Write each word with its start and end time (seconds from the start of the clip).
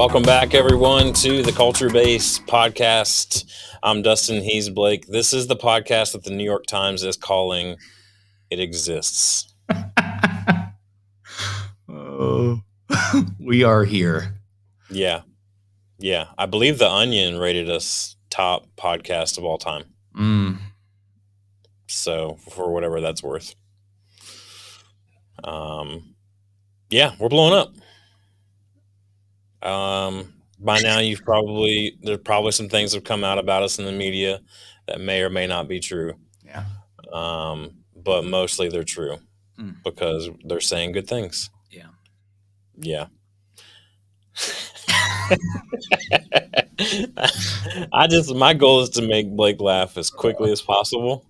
Welcome 0.00 0.22
back, 0.22 0.54
everyone, 0.54 1.12
to 1.12 1.42
the 1.42 1.52
Culture 1.52 1.90
Base 1.90 2.38
podcast. 2.38 3.44
I'm 3.82 4.00
Dustin. 4.00 4.42
He's 4.42 4.70
Blake. 4.70 5.06
This 5.06 5.34
is 5.34 5.46
the 5.46 5.56
podcast 5.56 6.12
that 6.12 6.24
the 6.24 6.30
New 6.30 6.42
York 6.42 6.64
Times 6.64 7.04
is 7.04 7.18
calling 7.18 7.76
It 8.48 8.60
Exists. 8.60 9.52
oh, 11.86 12.62
we 13.38 13.62
are 13.62 13.84
here. 13.84 14.40
Yeah. 14.88 15.20
Yeah. 15.98 16.28
I 16.38 16.46
believe 16.46 16.78
The 16.78 16.88
Onion 16.88 17.36
rated 17.36 17.68
us 17.68 18.16
top 18.30 18.68
podcast 18.78 19.36
of 19.36 19.44
all 19.44 19.58
time. 19.58 19.84
Mm. 20.18 20.60
So, 21.88 22.38
for 22.48 22.72
whatever 22.72 23.02
that's 23.02 23.22
worth. 23.22 23.54
Um, 25.44 26.14
yeah, 26.88 27.16
we're 27.18 27.28
blowing 27.28 27.52
up. 27.52 27.74
Um, 29.62 30.34
by 30.58 30.80
now, 30.80 30.98
you've 30.98 31.24
probably 31.24 31.96
there's 32.02 32.18
probably 32.18 32.52
some 32.52 32.68
things 32.68 32.92
have 32.94 33.04
come 33.04 33.24
out 33.24 33.38
about 33.38 33.62
us 33.62 33.78
in 33.78 33.84
the 33.84 33.92
media 33.92 34.40
that 34.86 35.00
may 35.00 35.22
or 35.22 35.30
may 35.30 35.46
not 35.46 35.68
be 35.68 35.80
true. 35.80 36.14
Yeah. 36.44 36.64
Um, 37.12 37.72
but 37.96 38.24
mostly 38.24 38.68
they're 38.68 38.84
true 38.84 39.18
Mm. 39.58 39.76
because 39.84 40.30
they're 40.44 40.60
saying 40.60 40.92
good 40.92 41.06
things. 41.06 41.50
Yeah. 41.70 41.88
Yeah. 42.76 43.06
I 47.92 48.06
just 48.08 48.34
my 48.34 48.54
goal 48.54 48.80
is 48.80 48.90
to 48.90 49.02
make 49.06 49.28
Blake 49.30 49.60
laugh 49.60 49.96
as 49.96 50.10
quickly 50.10 50.50
as 50.52 50.62
possible. 50.62 51.26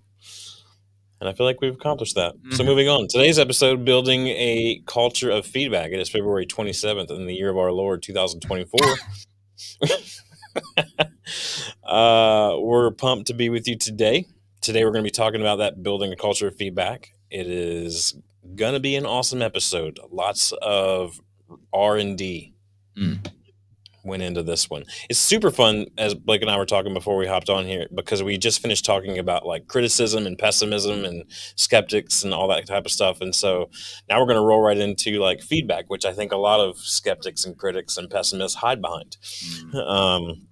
And 1.21 1.29
I 1.29 1.33
feel 1.33 1.45
like 1.45 1.61
we've 1.61 1.75
accomplished 1.75 2.15
that. 2.15 2.33
So 2.53 2.63
Mhm. 2.63 2.65
moving 2.65 2.89
on. 2.89 3.07
Today's 3.07 3.37
episode 3.37 3.85
building 3.85 4.25
a 4.27 4.81
culture 4.87 5.29
of 5.29 5.45
feedback. 5.45 5.91
It 5.91 5.99
is 5.99 6.09
February 6.09 6.47
27th 6.47 7.11
in 7.11 7.27
the 7.27 7.35
year 7.35 7.51
of 7.51 7.57
our 7.57 7.71
Lord 7.71 8.01
2024. 8.01 8.79
uh, 11.83 12.55
we're 12.59 12.89
pumped 12.91 13.27
to 13.27 13.33
be 13.35 13.49
with 13.49 13.67
you 13.67 13.77
today. 13.77 14.25
Today 14.61 14.83
we're 14.83 14.91
going 14.91 15.03
to 15.03 15.07
be 15.07 15.11
talking 15.11 15.41
about 15.41 15.57
that 15.57 15.83
building 15.83 16.11
a 16.11 16.15
culture 16.15 16.47
of 16.47 16.55
feedback. 16.55 17.13
It 17.29 17.45
is 17.47 18.15
going 18.55 18.73
to 18.73 18.79
be 18.79 18.95
an 18.95 19.05
awesome 19.05 19.43
episode. 19.43 19.99
Lots 20.11 20.51
of 20.61 21.21
R&D 21.71 22.53
Mm. 22.97 23.25
Went 24.03 24.23
into 24.23 24.43
this 24.43 24.69
one. 24.69 24.83
It's 25.09 25.19
super 25.19 25.51
fun 25.51 25.85
as 25.97 26.13
Blake 26.13 26.41
and 26.41 26.49
I 26.49 26.57
were 26.57 26.65
talking 26.65 26.93
before 26.93 27.17
we 27.17 27.27
hopped 27.27 27.49
on 27.49 27.65
here 27.65 27.87
because 27.93 28.23
we 28.23 28.37
just 28.37 28.61
finished 28.61 28.85
talking 28.85 29.19
about 29.19 29.45
like 29.45 29.67
criticism 29.67 30.25
and 30.25 30.37
pessimism 30.37 31.05
and 31.05 31.23
skeptics 31.55 32.23
and 32.23 32.33
all 32.33 32.47
that 32.47 32.65
type 32.65 32.85
of 32.85 32.91
stuff. 32.91 33.21
And 33.21 33.35
so 33.35 33.69
now 34.09 34.19
we're 34.19 34.25
going 34.25 34.37
to 34.37 34.45
roll 34.45 34.61
right 34.61 34.77
into 34.77 35.19
like 35.19 35.41
feedback, 35.41 35.89
which 35.89 36.05
I 36.05 36.13
think 36.13 36.31
a 36.31 36.37
lot 36.37 36.59
of 36.59 36.77
skeptics 36.77 37.45
and 37.45 37.57
critics 37.57 37.97
and 37.97 38.09
pessimists 38.09 38.57
hide 38.57 38.81
behind. 38.81 39.17
Mm. 39.45 39.75
Um, 39.91 40.47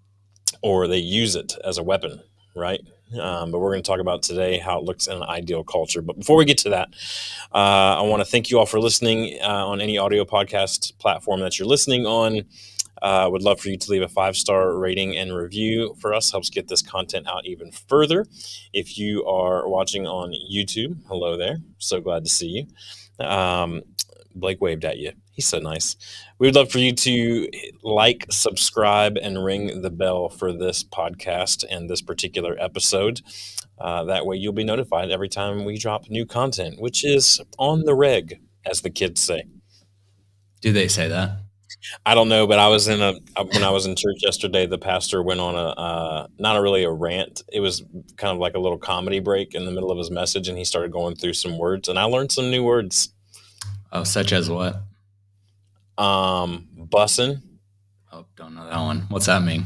or 0.61 0.87
they 0.87 0.97
use 0.97 1.35
it 1.35 1.53
as 1.63 1.77
a 1.77 1.83
weapon, 1.83 2.21
right? 2.55 2.81
Um, 3.19 3.51
but 3.51 3.59
we're 3.59 3.71
going 3.71 3.81
to 3.81 3.87
talk 3.87 3.99
about 3.99 4.21
today 4.21 4.59
how 4.59 4.77
it 4.77 4.83
looks 4.83 5.07
in 5.07 5.17
an 5.17 5.23
ideal 5.23 5.63
culture. 5.63 6.01
But 6.01 6.19
before 6.19 6.37
we 6.37 6.45
get 6.45 6.57
to 6.59 6.69
that, 6.69 6.89
uh, 7.53 7.97
I 7.97 8.01
want 8.01 8.21
to 8.21 8.25
thank 8.25 8.51
you 8.51 8.59
all 8.59 8.65
for 8.65 8.79
listening 8.79 9.39
uh, 9.41 9.67
on 9.67 9.81
any 9.81 9.97
audio 9.97 10.25
podcast 10.25 10.97
platform 10.99 11.39
that 11.39 11.57
you're 11.57 11.67
listening 11.67 12.05
on. 12.05 12.45
Uh, 13.01 13.29
would 13.31 13.41
love 13.41 13.59
for 13.59 13.69
you 13.69 13.77
to 13.77 13.91
leave 13.91 14.01
a 14.01 14.07
five 14.07 14.35
star 14.35 14.77
rating 14.77 15.17
and 15.17 15.35
review 15.35 15.95
for 15.99 16.13
us. 16.13 16.31
Helps 16.31 16.49
get 16.49 16.67
this 16.67 16.81
content 16.81 17.27
out 17.27 17.45
even 17.45 17.71
further. 17.71 18.25
If 18.73 18.97
you 18.97 19.25
are 19.25 19.67
watching 19.67 20.05
on 20.07 20.33
YouTube, 20.51 20.97
hello 21.07 21.37
there. 21.37 21.57
So 21.77 22.01
glad 22.01 22.23
to 22.25 22.29
see 22.29 22.47
you. 23.19 23.25
Um, 23.25 23.83
Blake 24.35 24.61
waved 24.61 24.85
at 24.85 24.97
you. 24.97 25.11
He's 25.31 25.47
so 25.47 25.59
nice. 25.59 25.95
We 26.37 26.47
would 26.47 26.55
love 26.55 26.71
for 26.71 26.79
you 26.79 26.93
to 26.93 27.49
like, 27.81 28.25
subscribe, 28.29 29.17
and 29.17 29.43
ring 29.43 29.81
the 29.81 29.89
bell 29.89 30.29
for 30.29 30.51
this 30.51 30.83
podcast 30.83 31.63
and 31.69 31.89
this 31.89 32.01
particular 32.01 32.57
episode. 32.59 33.21
Uh, 33.79 34.03
that 34.05 34.25
way, 34.25 34.35
you'll 34.35 34.53
be 34.53 34.63
notified 34.63 35.09
every 35.09 35.29
time 35.29 35.63
we 35.63 35.77
drop 35.77 36.09
new 36.09 36.25
content, 36.25 36.79
which 36.79 37.05
is 37.05 37.41
on 37.57 37.85
the 37.85 37.95
reg, 37.95 38.39
as 38.65 38.81
the 38.81 38.89
kids 38.89 39.21
say. 39.21 39.43
Do 40.61 40.73
they 40.73 40.89
say 40.89 41.07
that? 41.07 41.37
I 42.05 42.13
don't 42.13 42.29
know, 42.29 42.45
but 42.45 42.59
I 42.59 42.67
was 42.67 42.87
in 42.87 43.01
a 43.01 43.13
when 43.43 43.63
I 43.63 43.69
was 43.69 43.85
in 43.85 43.95
church 43.95 44.17
yesterday. 44.21 44.65
The 44.65 44.77
pastor 44.77 45.23
went 45.23 45.39
on 45.39 45.55
a 45.55 45.69
uh, 45.69 46.27
not 46.37 46.57
a 46.57 46.61
really 46.61 46.83
a 46.83 46.91
rant. 46.91 47.41
It 47.51 47.61
was 47.61 47.83
kind 48.17 48.33
of 48.33 48.37
like 48.37 48.55
a 48.55 48.59
little 48.59 48.77
comedy 48.77 49.19
break 49.19 49.55
in 49.55 49.65
the 49.65 49.71
middle 49.71 49.91
of 49.91 49.97
his 49.97 50.11
message, 50.11 50.49
and 50.49 50.57
he 50.57 50.65
started 50.65 50.91
going 50.91 51.15
through 51.15 51.33
some 51.33 51.57
words, 51.57 51.87
and 51.87 51.97
I 51.97 52.03
learned 52.03 52.31
some 52.31 52.51
new 52.51 52.63
words. 52.63 53.13
Oh, 53.91 54.03
such 54.03 54.33
as 54.33 54.49
what? 54.49 54.81
Um, 55.97 56.67
bussin'. 56.77 57.41
Oh, 58.11 58.25
don't 58.35 58.55
know 58.55 58.67
that 58.67 58.79
one. 58.79 59.05
What's 59.09 59.27
that 59.27 59.43
mean? 59.43 59.65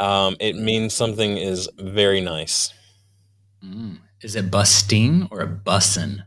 Um, 0.00 0.36
it 0.38 0.56
means 0.56 0.94
something 0.94 1.36
is 1.36 1.68
very 1.78 2.20
nice. 2.20 2.72
Mm. 3.64 3.98
Is 4.22 4.36
it 4.36 4.50
busting 4.50 5.28
or 5.30 5.40
a 5.40 5.48
bussin? 5.48 6.24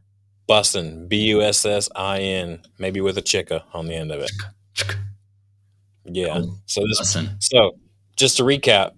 Bussin', 0.52 1.08
B 1.08 1.28
U 1.28 1.42
S 1.42 1.66
S 1.66 1.88
I 1.96 2.20
N, 2.20 2.62
maybe 2.78 3.00
with 3.00 3.18
a 3.18 3.22
chicka 3.22 3.64
on 3.74 3.88
the 3.88 3.96
end 3.96 4.12
of 4.12 4.20
it. 4.20 4.32
Yeah. 6.04 6.42
So 6.66 6.82
this 6.82 7.00
Bussin. 7.00 7.42
So, 7.42 7.78
just 8.18 8.36
to 8.36 8.44
recap, 8.44 8.92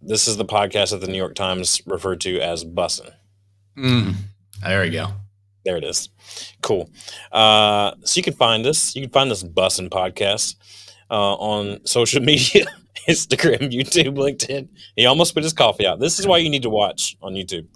this 0.00 0.28
is 0.28 0.36
the 0.36 0.44
podcast 0.44 0.92
that 0.92 1.00
the 1.00 1.08
New 1.08 1.18
York 1.18 1.34
Times 1.34 1.82
referred 1.84 2.20
to 2.20 2.38
as 2.38 2.64
Bussin'. 2.64 3.12
Mm. 3.76 4.14
There 4.62 4.82
we 4.82 4.90
go. 4.90 5.08
There 5.64 5.76
it 5.76 5.82
is. 5.82 6.10
Cool. 6.62 6.88
Uh, 7.32 7.92
so 8.04 8.18
you 8.18 8.22
can 8.22 8.34
find 8.34 8.64
us. 8.64 8.94
You 8.94 9.02
can 9.02 9.10
find 9.10 9.32
this 9.32 9.42
Bussin' 9.42 9.90
podcast 9.90 10.54
uh, 11.10 11.34
on 11.34 11.84
social 11.86 12.22
media, 12.32 12.66
Instagram, 13.08 13.72
YouTube, 13.72 14.14
LinkedIn. 14.14 14.68
He 14.94 15.06
almost 15.06 15.34
put 15.34 15.42
his 15.42 15.54
coffee 15.54 15.88
out. 15.88 15.98
This 15.98 16.20
is 16.20 16.26
why 16.28 16.38
you 16.38 16.48
need 16.48 16.62
to 16.62 16.70
watch 16.70 17.16
on 17.20 17.34
YouTube. 17.34 17.66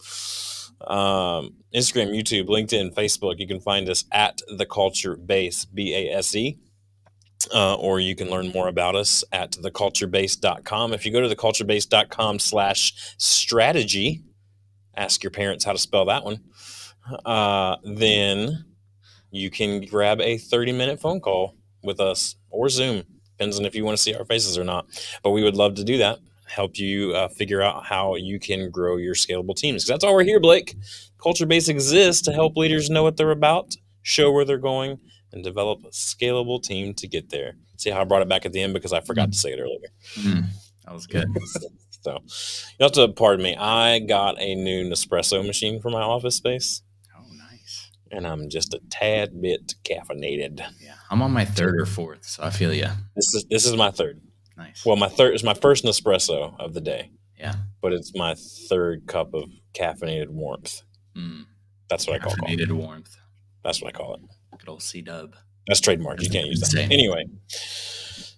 Um, 0.86 1.54
Instagram, 1.74 2.10
YouTube, 2.10 2.46
LinkedIn, 2.46 2.94
Facebook. 2.94 3.38
You 3.38 3.46
can 3.46 3.60
find 3.60 3.88
us 3.88 4.04
at 4.12 4.40
the 4.56 4.66
Culture 4.66 5.16
Base, 5.16 5.64
B 5.64 5.94
A 5.94 6.16
S 6.16 6.34
E. 6.34 6.58
Uh, 7.52 7.74
or 7.74 8.00
you 8.00 8.16
can 8.16 8.30
learn 8.30 8.48
more 8.54 8.68
about 8.68 8.94
us 8.94 9.22
at 9.30 9.52
theculturebase.com. 9.52 10.94
If 10.94 11.04
you 11.04 11.12
go 11.12 11.20
to 11.20 11.34
theculturebase.com 11.34 12.38
slash 12.38 13.14
strategy, 13.18 14.22
ask 14.96 15.22
your 15.22 15.30
parents 15.30 15.64
how 15.64 15.72
to 15.72 15.78
spell 15.78 16.06
that 16.06 16.24
one, 16.24 16.40
uh, 17.26 17.76
then 17.84 18.64
you 19.30 19.50
can 19.50 19.82
grab 19.82 20.20
a 20.20 20.38
30 20.38 20.72
minute 20.72 21.00
phone 21.00 21.20
call 21.20 21.56
with 21.82 22.00
us 22.00 22.36
or 22.50 22.68
Zoom. 22.68 23.02
Depends 23.36 23.58
on 23.58 23.66
if 23.66 23.74
you 23.74 23.84
want 23.84 23.96
to 23.96 24.02
see 24.02 24.14
our 24.14 24.24
faces 24.24 24.56
or 24.56 24.64
not. 24.64 24.86
But 25.22 25.30
we 25.30 25.42
would 25.42 25.56
love 25.56 25.74
to 25.74 25.84
do 25.84 25.98
that. 25.98 26.20
Help 26.46 26.78
you 26.78 27.14
uh, 27.14 27.28
figure 27.28 27.62
out 27.62 27.84
how 27.84 28.16
you 28.16 28.38
can 28.38 28.70
grow 28.70 28.96
your 28.96 29.14
scalable 29.14 29.56
teams. 29.56 29.86
that's 29.86 30.04
all 30.04 30.14
we're 30.14 30.24
here, 30.24 30.40
Blake. 30.40 30.76
Culture 31.22 31.46
Base 31.46 31.68
exists 31.68 32.22
to 32.22 32.32
help 32.32 32.56
leaders 32.56 32.90
know 32.90 33.02
what 33.02 33.16
they're 33.16 33.30
about, 33.30 33.74
show 34.02 34.30
where 34.30 34.44
they're 34.44 34.58
going, 34.58 34.98
and 35.32 35.42
develop 35.42 35.84
a 35.84 35.88
scalable 35.88 36.62
team 36.62 36.92
to 36.94 37.08
get 37.08 37.30
there. 37.30 37.54
See 37.78 37.90
how 37.90 38.02
I 38.02 38.04
brought 38.04 38.22
it 38.22 38.28
back 38.28 38.44
at 38.46 38.52
the 38.52 38.60
end 38.60 38.74
because 38.74 38.92
I 38.92 39.00
forgot 39.00 39.32
to 39.32 39.38
say 39.38 39.50
it 39.52 39.58
earlier. 39.58 39.88
Mm. 40.16 40.44
That 40.84 40.92
was 40.94 41.06
good. 41.06 41.26
so 42.02 42.18
you 42.78 42.82
have 42.84 42.92
to 42.92 43.08
pardon 43.08 43.42
me. 43.42 43.56
I 43.56 44.00
got 44.00 44.38
a 44.38 44.54
new 44.54 44.84
Nespresso 44.88 45.44
machine 45.46 45.80
for 45.80 45.88
my 45.90 46.02
office 46.02 46.36
space, 46.36 46.82
Oh, 47.16 47.24
nice. 47.32 47.90
and 48.10 48.26
I'm 48.26 48.50
just 48.50 48.74
a 48.74 48.80
tad 48.90 49.40
bit 49.40 49.74
caffeinated. 49.82 50.60
Yeah. 50.80 50.94
I'm 51.10 51.22
on 51.22 51.32
my 51.32 51.46
third 51.46 51.80
or 51.80 51.86
fourth, 51.86 52.26
so 52.26 52.42
I 52.44 52.50
feel 52.50 52.74
you. 52.74 52.88
This 53.16 53.34
is 53.34 53.46
this 53.48 53.64
is 53.66 53.74
my 53.76 53.90
third. 53.90 54.20
Nice. 54.56 54.84
Well, 54.86 54.96
my 54.96 55.08
third 55.08 55.34
is 55.34 55.42
my 55.42 55.54
first 55.54 55.84
Nespresso 55.84 56.58
of 56.60 56.74
the 56.74 56.80
day, 56.80 57.10
yeah. 57.38 57.54
but 57.80 57.92
it's 57.92 58.14
my 58.14 58.34
third 58.68 59.06
cup 59.06 59.34
of 59.34 59.50
caffeinated 59.74 60.28
warmth. 60.28 60.82
Mm. 61.16 61.46
That's 61.88 62.06
what 62.06 62.16
I 62.16 62.18
call 62.24 62.32
it. 62.32 62.38
Caffeinated 62.38 62.72
warmth. 62.72 63.16
That's 63.64 63.82
what 63.82 63.94
I 63.94 63.98
call 63.98 64.14
it. 64.14 64.20
Good 64.58 64.68
old 64.68 64.82
C 64.82 65.00
dub. 65.02 65.34
That's 65.66 65.80
trademark. 65.80 66.22
You 66.22 66.30
can't 66.30 66.46
use 66.46 66.60
that. 66.60 66.66
Insane. 66.66 66.92
Anyway, 66.92 67.24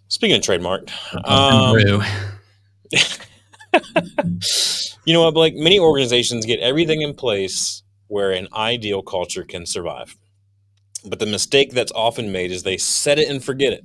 speaking 0.09 0.37
of 0.37 0.43
trademark, 0.43 0.89
um, 1.27 1.77
you 5.05 5.13
know 5.13 5.25
what, 5.25 5.35
Blake? 5.35 5.55
Many 5.57 5.79
organizations 5.79 6.47
get 6.47 6.61
everything 6.61 7.03
in 7.03 7.15
place 7.15 7.83
where 8.07 8.31
an 8.31 8.49
ideal 8.55 9.03
culture 9.03 9.45
can 9.45 9.67
survive. 9.67 10.17
But 11.05 11.19
the 11.19 11.27
mistake 11.27 11.73
that's 11.73 11.93
often 11.93 12.33
made 12.33 12.51
is 12.51 12.63
they 12.63 12.77
set 12.77 13.19
it 13.19 13.29
and 13.29 13.43
forget 13.43 13.73
it. 13.73 13.85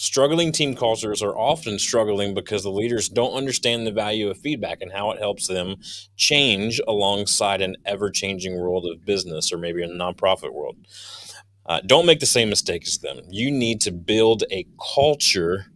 Struggling 0.00 0.52
team 0.52 0.76
cultures 0.76 1.22
are 1.22 1.36
often 1.36 1.76
struggling 1.76 2.32
because 2.32 2.62
the 2.62 2.70
leaders 2.70 3.08
don't 3.08 3.34
understand 3.34 3.84
the 3.84 3.90
value 3.90 4.30
of 4.30 4.38
feedback 4.38 4.80
and 4.80 4.92
how 4.92 5.10
it 5.10 5.18
helps 5.18 5.48
them 5.48 5.74
change 6.16 6.80
alongside 6.86 7.60
an 7.60 7.74
ever 7.84 8.08
changing 8.08 8.56
world 8.56 8.86
of 8.86 9.04
business 9.04 9.52
or 9.52 9.58
maybe 9.58 9.82
a 9.82 9.88
nonprofit 9.88 10.54
world. 10.54 10.76
Uh, 11.66 11.80
don't 11.84 12.06
make 12.06 12.20
the 12.20 12.26
same 12.26 12.48
mistake 12.48 12.86
as 12.86 12.98
them. 12.98 13.22
You 13.28 13.50
need 13.50 13.80
to 13.80 13.90
build 13.90 14.44
a 14.52 14.68
culture 14.94 15.66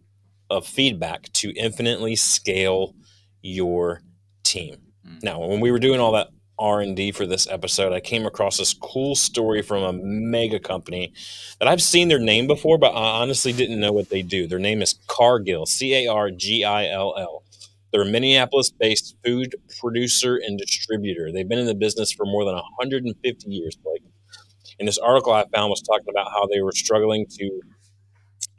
of 0.49 0.65
feedback 0.65 1.23
to 1.33 1.53
infinitely 1.57 2.15
scale 2.15 2.95
your 3.41 4.03
team. 4.43 4.77
Mm. 5.05 5.21
Now, 5.21 5.45
when 5.45 5.59
we 5.59 5.69
were 5.69 5.79
doing 5.79 5.99
all 5.99 6.13
that 6.13 6.29
r&d 6.59 7.11
for 7.11 7.25
this 7.25 7.47
episode 7.49 7.93
i 7.93 7.99
came 7.99 8.25
across 8.25 8.57
this 8.57 8.73
cool 8.73 9.15
story 9.15 9.61
from 9.61 9.83
a 9.83 9.93
mega 9.93 10.59
company 10.59 11.13
that 11.59 11.67
i've 11.67 11.81
seen 11.81 12.07
their 12.07 12.19
name 12.19 12.47
before 12.47 12.77
but 12.77 12.91
i 12.91 13.21
honestly 13.21 13.53
didn't 13.53 13.79
know 13.79 13.91
what 13.91 14.09
they 14.09 14.21
do. 14.21 14.47
Their 14.47 14.59
name 14.59 14.81
is 14.81 14.95
cargill 15.07 15.65
c-a-r-g-i-l-l 15.65 17.43
they're 17.93 18.01
a 18.01 18.05
minneapolis-based 18.05 19.15
food 19.23 19.55
producer 19.79 20.35
and 20.35 20.57
distributor. 20.57 21.31
They've 21.31 21.47
been 21.47 21.59
in 21.59 21.67
the 21.67 21.75
business 21.75 22.11
for 22.11 22.25
more 22.25 22.43
than 22.43 22.55
150 22.55 23.51
years 23.51 23.75
blake. 23.75 24.01
And 24.79 24.87
this 24.87 24.97
article 24.97 25.31
i 25.31 25.45
found 25.53 25.69
was 25.69 25.83
talking 25.83 26.07
about 26.09 26.31
how 26.31 26.47
they 26.47 26.61
were 26.61 26.71
struggling 26.71 27.27
to 27.37 27.61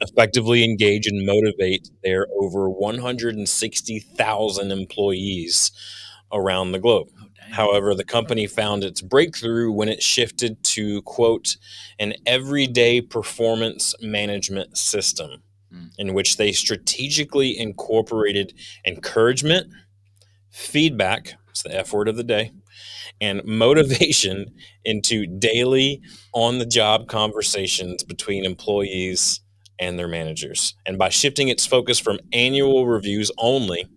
effectively 0.01 0.63
engage 0.63 1.07
and 1.07 1.25
motivate 1.25 1.89
their 2.03 2.27
over 2.39 2.69
160,000 2.69 4.71
employees 4.71 5.71
around 6.31 6.71
the 6.71 6.79
globe. 6.79 7.09
Oh. 7.21 7.25
However, 7.51 7.93
the 7.95 8.03
company 8.03 8.47
found 8.47 8.83
its 8.83 9.01
breakthrough 9.01 9.71
when 9.71 9.89
it 9.89 10.01
shifted 10.01 10.63
to, 10.63 11.01
quote, 11.03 11.57
an 11.99 12.13
everyday 12.25 13.01
performance 13.01 13.93
management 14.01 14.77
system 14.77 15.41
Mm. 15.73 15.89
in 15.97 16.13
which 16.13 16.37
they 16.37 16.51
strategically 16.51 17.57
incorporated 17.57 18.53
encouragement, 18.85 19.67
feedback, 20.51 21.35
it's 21.49 21.63
the 21.63 21.75
F 21.75 21.91
word 21.91 22.07
of 22.07 22.15
the 22.15 22.23
day, 22.23 22.51
and 23.19 23.43
motivation 23.45 24.53
into 24.83 25.25
daily 25.25 26.01
on 26.33 26.59
the 26.59 26.65
job 26.65 27.07
conversations 27.07 28.03
between 28.03 28.45
employees 28.45 29.41
and 29.79 29.99
their 29.99 30.07
managers. 30.07 30.75
And 30.85 30.97
by 30.97 31.09
shifting 31.09 31.49
its 31.49 31.65
focus 31.65 31.99
from 31.99 32.19
annual 32.31 32.87
reviews 32.87 33.31
only. 33.37 33.87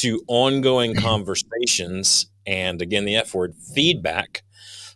To 0.00 0.22
ongoing 0.28 0.94
conversations 0.94 2.26
and 2.46 2.80
again 2.82 3.04
the 3.04 3.16
F 3.16 3.34
word 3.34 3.54
feedback 3.74 4.42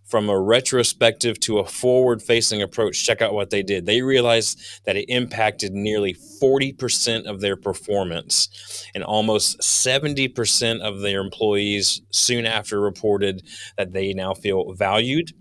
from 0.06 0.28
a 0.28 0.38
retrospective 0.40 1.38
to 1.38 1.58
a 1.58 1.64
forward 1.66 2.20
facing 2.20 2.60
approach 2.62 3.04
check 3.04 3.22
out 3.22 3.32
what 3.32 3.50
they 3.50 3.62
did 3.62 3.86
they 3.86 4.02
realized 4.02 4.58
that 4.84 4.96
it 4.96 5.04
impacted 5.08 5.72
nearly 5.72 6.14
40% 6.42 7.26
of 7.26 7.40
their 7.40 7.56
performance 7.56 8.48
and 8.94 9.04
almost 9.04 9.60
70% 9.60 10.80
of 10.80 11.00
their 11.00 11.20
employees 11.20 12.02
soon 12.10 12.44
after 12.46 12.80
reported 12.80 13.42
that 13.76 13.92
they 13.92 14.12
now 14.12 14.34
feel 14.34 14.72
valued 14.74 15.32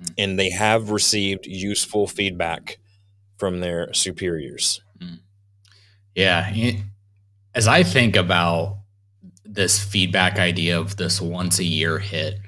Mm. 0.00 0.14
and 0.16 0.38
they 0.38 0.48
have 0.48 0.88
received 0.90 1.44
useful 1.46 2.06
feedback 2.06 2.78
from 3.36 3.60
their 3.60 3.92
superiors 3.92 4.80
Yeah. 6.14 6.50
As 7.54 7.68
I 7.68 7.82
think 7.82 8.16
about 8.16 8.79
this 9.52 9.82
feedback 9.82 10.38
idea 10.38 10.78
of 10.78 10.96
this 10.96 11.20
once 11.20 11.58
a 11.58 11.64
year 11.64 11.98
hit, 11.98 12.38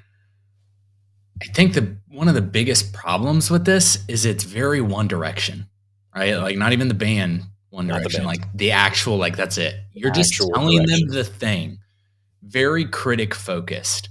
I 1.43 1.47
think 1.47 1.75
the 1.75 1.97
one 2.09 2.29
of 2.29 2.35
the 2.35 2.43
biggest 2.43 2.93
problems 2.93 3.51
with 3.51 3.65
this 3.65 4.05
is 4.09 4.25
it's 4.25 4.45
very 4.45 4.81
one 4.81 5.09
direction, 5.09 5.67
right? 6.15 6.37
Like 6.37 6.57
not 6.57 6.73
even 6.73 6.89
the 6.89 6.95
band 6.95 7.43
one 7.71 7.87
Not 7.87 7.95
the 7.95 8.01
direction, 8.01 8.25
band. 8.25 8.27
like 8.41 8.53
the 8.57 8.71
actual, 8.73 9.17
like 9.17 9.37
that's 9.37 9.59
it. 9.59 9.75
You're 9.95 10.13
just 10.13 10.35
telling 10.35 10.77
direction. 10.85 11.07
them 11.09 11.17
the 11.17 11.25
thing. 11.25 11.79
Very 12.43 12.85
critic 12.85 13.35
focused. 13.35 14.09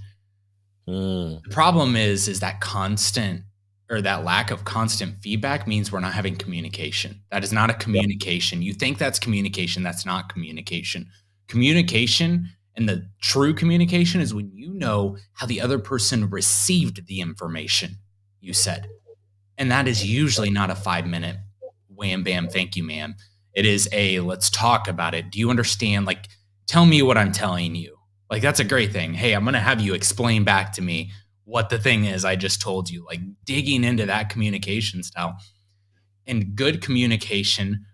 Mm, 0.89 1.43
The 1.43 1.49
problem 1.51 1.95
is, 1.95 2.27
is 2.27 2.39
that 2.39 2.59
constant 2.59 3.43
or 3.89 4.01
that 4.01 4.23
lack 4.23 4.49
of 4.51 4.65
constant 4.65 5.17
feedback 5.21 5.67
means 5.67 5.91
we're 5.91 5.99
not 5.99 6.13
having 6.13 6.35
communication. 6.35 7.21
That 7.29 7.43
is 7.43 7.53
not 7.53 7.69
a 7.69 7.73
communication. 7.75 8.61
You 8.63 8.73
think 8.73 8.97
that's 8.97 9.19
communication. 9.19 9.83
That's 9.83 10.05
not 10.05 10.29
communication. 10.33 11.07
Communication 11.47 12.49
and 12.75 12.87
the 12.87 13.09
true 13.21 13.53
communication 13.53 14.21
is 14.21 14.33
when 14.33 14.51
you 14.53 14.73
know 14.73 15.17
how 15.33 15.45
the 15.45 15.61
other 15.61 15.79
person 15.79 16.29
received 16.29 17.07
the 17.07 17.19
information 17.19 17.97
you 18.39 18.53
said. 18.53 18.87
And 19.57 19.71
that 19.71 19.87
is 19.87 20.05
usually 20.05 20.49
not 20.49 20.69
a 20.69 20.75
five 20.75 21.05
minute 21.05 21.37
wham 22.01 22.23
bam, 22.23 22.47
thank 22.47 22.75
you, 22.75 22.83
ma'am. 22.83 23.15
It 23.53 23.65
is 23.65 23.87
a 23.91 24.19
let's 24.21 24.49
talk 24.49 24.87
about 24.87 25.13
it. 25.13 25.29
Do 25.29 25.39
you 25.39 25.49
understand? 25.49 26.05
Like, 26.05 26.27
tell 26.67 26.85
me 26.85 27.01
what 27.01 27.17
I'm 27.17 27.31
telling 27.31 27.75
you. 27.75 27.97
Like, 28.29 28.41
that's 28.41 28.61
a 28.61 28.65
great 28.65 28.91
thing. 28.93 29.13
Hey, 29.13 29.33
I'm 29.33 29.43
going 29.43 29.53
to 29.53 29.59
have 29.59 29.81
you 29.81 29.93
explain 29.93 30.43
back 30.43 30.71
to 30.73 30.81
me 30.81 31.11
what 31.43 31.69
the 31.69 31.77
thing 31.77 32.05
is 32.05 32.23
I 32.23 32.37
just 32.37 32.61
told 32.61 32.89
you. 32.89 33.05
Like, 33.05 33.19
digging 33.45 33.83
into 33.83 34.05
that 34.05 34.29
communication 34.29 35.03
style. 35.03 35.37
And 36.25 36.55
good 36.55 36.81
communication 36.81 37.85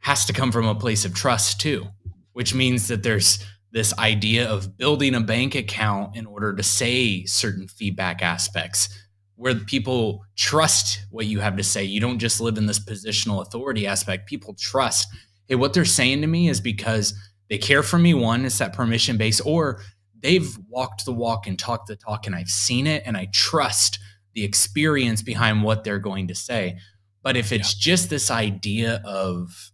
has 0.00 0.24
to 0.26 0.32
come 0.32 0.52
from 0.52 0.66
a 0.66 0.74
place 0.74 1.04
of 1.04 1.12
trust, 1.14 1.60
too, 1.60 1.88
which 2.32 2.54
means 2.54 2.88
that 2.88 3.02
there's 3.02 3.44
this 3.74 3.92
idea 3.98 4.48
of 4.48 4.78
building 4.78 5.16
a 5.16 5.20
bank 5.20 5.56
account 5.56 6.14
in 6.14 6.26
order 6.26 6.54
to 6.54 6.62
say 6.62 7.24
certain 7.24 7.66
feedback 7.66 8.22
aspects 8.22 8.88
where 9.34 9.56
people 9.56 10.24
trust 10.36 11.04
what 11.10 11.26
you 11.26 11.40
have 11.40 11.56
to 11.56 11.64
say. 11.64 11.82
You 11.82 11.98
don't 12.00 12.20
just 12.20 12.40
live 12.40 12.56
in 12.56 12.66
this 12.66 12.78
positional 12.78 13.42
authority 13.42 13.84
aspect. 13.84 14.28
People 14.28 14.54
trust, 14.54 15.08
hey, 15.48 15.56
what 15.56 15.74
they're 15.74 15.84
saying 15.84 16.20
to 16.20 16.28
me 16.28 16.48
is 16.48 16.60
because 16.60 17.14
they 17.50 17.58
care 17.58 17.82
for 17.82 17.98
me. 17.98 18.14
One, 18.14 18.44
it's 18.44 18.58
that 18.58 18.74
permission 18.74 19.16
base, 19.16 19.40
or 19.40 19.80
they've 20.20 20.56
walked 20.68 21.04
the 21.04 21.12
walk 21.12 21.48
and 21.48 21.58
talked 21.58 21.88
the 21.88 21.96
talk, 21.96 22.28
and 22.28 22.36
I've 22.36 22.48
seen 22.48 22.86
it, 22.86 23.02
and 23.04 23.16
I 23.16 23.26
trust 23.32 23.98
the 24.34 24.44
experience 24.44 25.20
behind 25.20 25.64
what 25.64 25.82
they're 25.82 25.98
going 25.98 26.28
to 26.28 26.34
say. 26.36 26.78
But 27.24 27.36
if 27.36 27.50
it's 27.50 27.74
just 27.74 28.08
this 28.08 28.30
idea 28.30 29.02
of, 29.04 29.72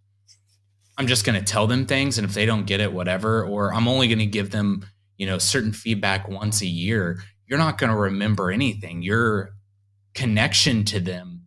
I'm 0.97 1.07
just 1.07 1.25
going 1.25 1.39
to 1.39 1.45
tell 1.45 1.67
them 1.67 1.85
things, 1.85 2.17
and 2.17 2.27
if 2.27 2.33
they 2.33 2.45
don't 2.45 2.65
get 2.65 2.79
it, 2.79 2.93
whatever, 2.93 3.43
or 3.45 3.73
I'm 3.73 3.87
only 3.87 4.07
going 4.07 4.19
to 4.19 4.25
give 4.25 4.51
them, 4.51 4.85
you 5.17 5.25
know, 5.25 5.37
certain 5.37 5.73
feedback 5.73 6.27
once 6.27 6.61
a 6.61 6.67
year, 6.67 7.21
you're 7.47 7.59
not 7.59 7.77
going 7.77 7.89
to 7.89 7.97
remember 7.97 8.51
anything. 8.51 9.01
Your 9.01 9.53
connection 10.13 10.83
to 10.85 10.99
them 10.99 11.41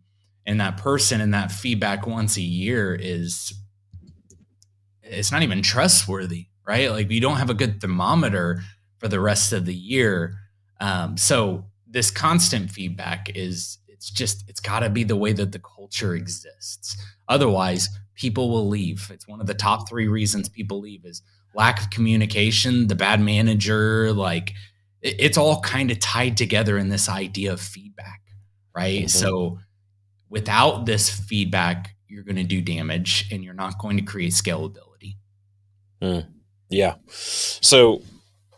and 0.45 0.59
that 0.59 0.77
person 0.77 1.21
and 1.21 1.33
that 1.33 1.51
feedback 1.51 2.05
once 2.05 2.37
a 2.37 2.41
year 2.41 2.95
is 2.95 3.53
it's 5.01 5.31
not 5.31 5.43
even 5.43 5.61
trustworthy, 5.61 6.47
right? 6.67 6.91
Like 6.91 7.09
you 7.11 7.21
don't 7.21 7.37
have 7.37 7.49
a 7.49 7.55
good 7.55 7.81
thermometer 7.81 8.61
for 8.99 9.07
the 9.07 9.19
rest 9.19 9.53
of 9.53 9.65
the 9.65 9.73
year. 9.73 10.35
Um, 10.79 11.17
so 11.17 11.65
this 11.87 12.11
constant 12.11 12.69
feedback 12.71 13.29
is 13.35 13.77
it's 13.87 14.09
just 14.09 14.47
it's 14.47 14.59
got 14.59 14.79
to 14.79 14.89
be 14.89 15.03
the 15.03 15.15
way 15.15 15.33
that 15.33 15.51
the 15.51 15.59
culture 15.59 16.15
exists. 16.15 16.97
Otherwise, 17.27 17.89
people 18.15 18.49
will 18.49 18.67
leave. 18.67 19.09
It's 19.13 19.27
one 19.27 19.41
of 19.41 19.47
the 19.47 19.53
top 19.53 19.87
three 19.89 20.07
reasons 20.07 20.49
people 20.49 20.79
leave 20.79 21.05
is 21.05 21.21
lack 21.53 21.81
of 21.81 21.89
communication, 21.89 22.87
the 22.87 22.95
bad 22.95 23.21
manager, 23.21 24.11
like 24.13 24.53
it- 25.01 25.15
it's 25.19 25.37
all 25.37 25.61
kind 25.61 25.91
of 25.91 25.99
tied 25.99 26.35
together 26.37 26.77
in 26.77 26.89
this 26.89 27.07
idea 27.09 27.53
of 27.53 27.61
feedback, 27.61 28.21
right? 28.75 29.05
Mhm. 29.05 29.09
So 29.09 29.59
without 30.29 30.85
this 30.85 31.09
feedback, 31.09 31.95
you're 32.07 32.23
going 32.23 32.35
to 32.37 32.43
do 32.43 32.61
damage 32.61 33.27
and 33.31 33.43
you're 33.43 33.53
not 33.53 33.77
going 33.79 33.97
to 33.97 34.03
create 34.03 34.31
scalability. 34.33 35.17
yeah 36.69 36.95
so 37.07 38.01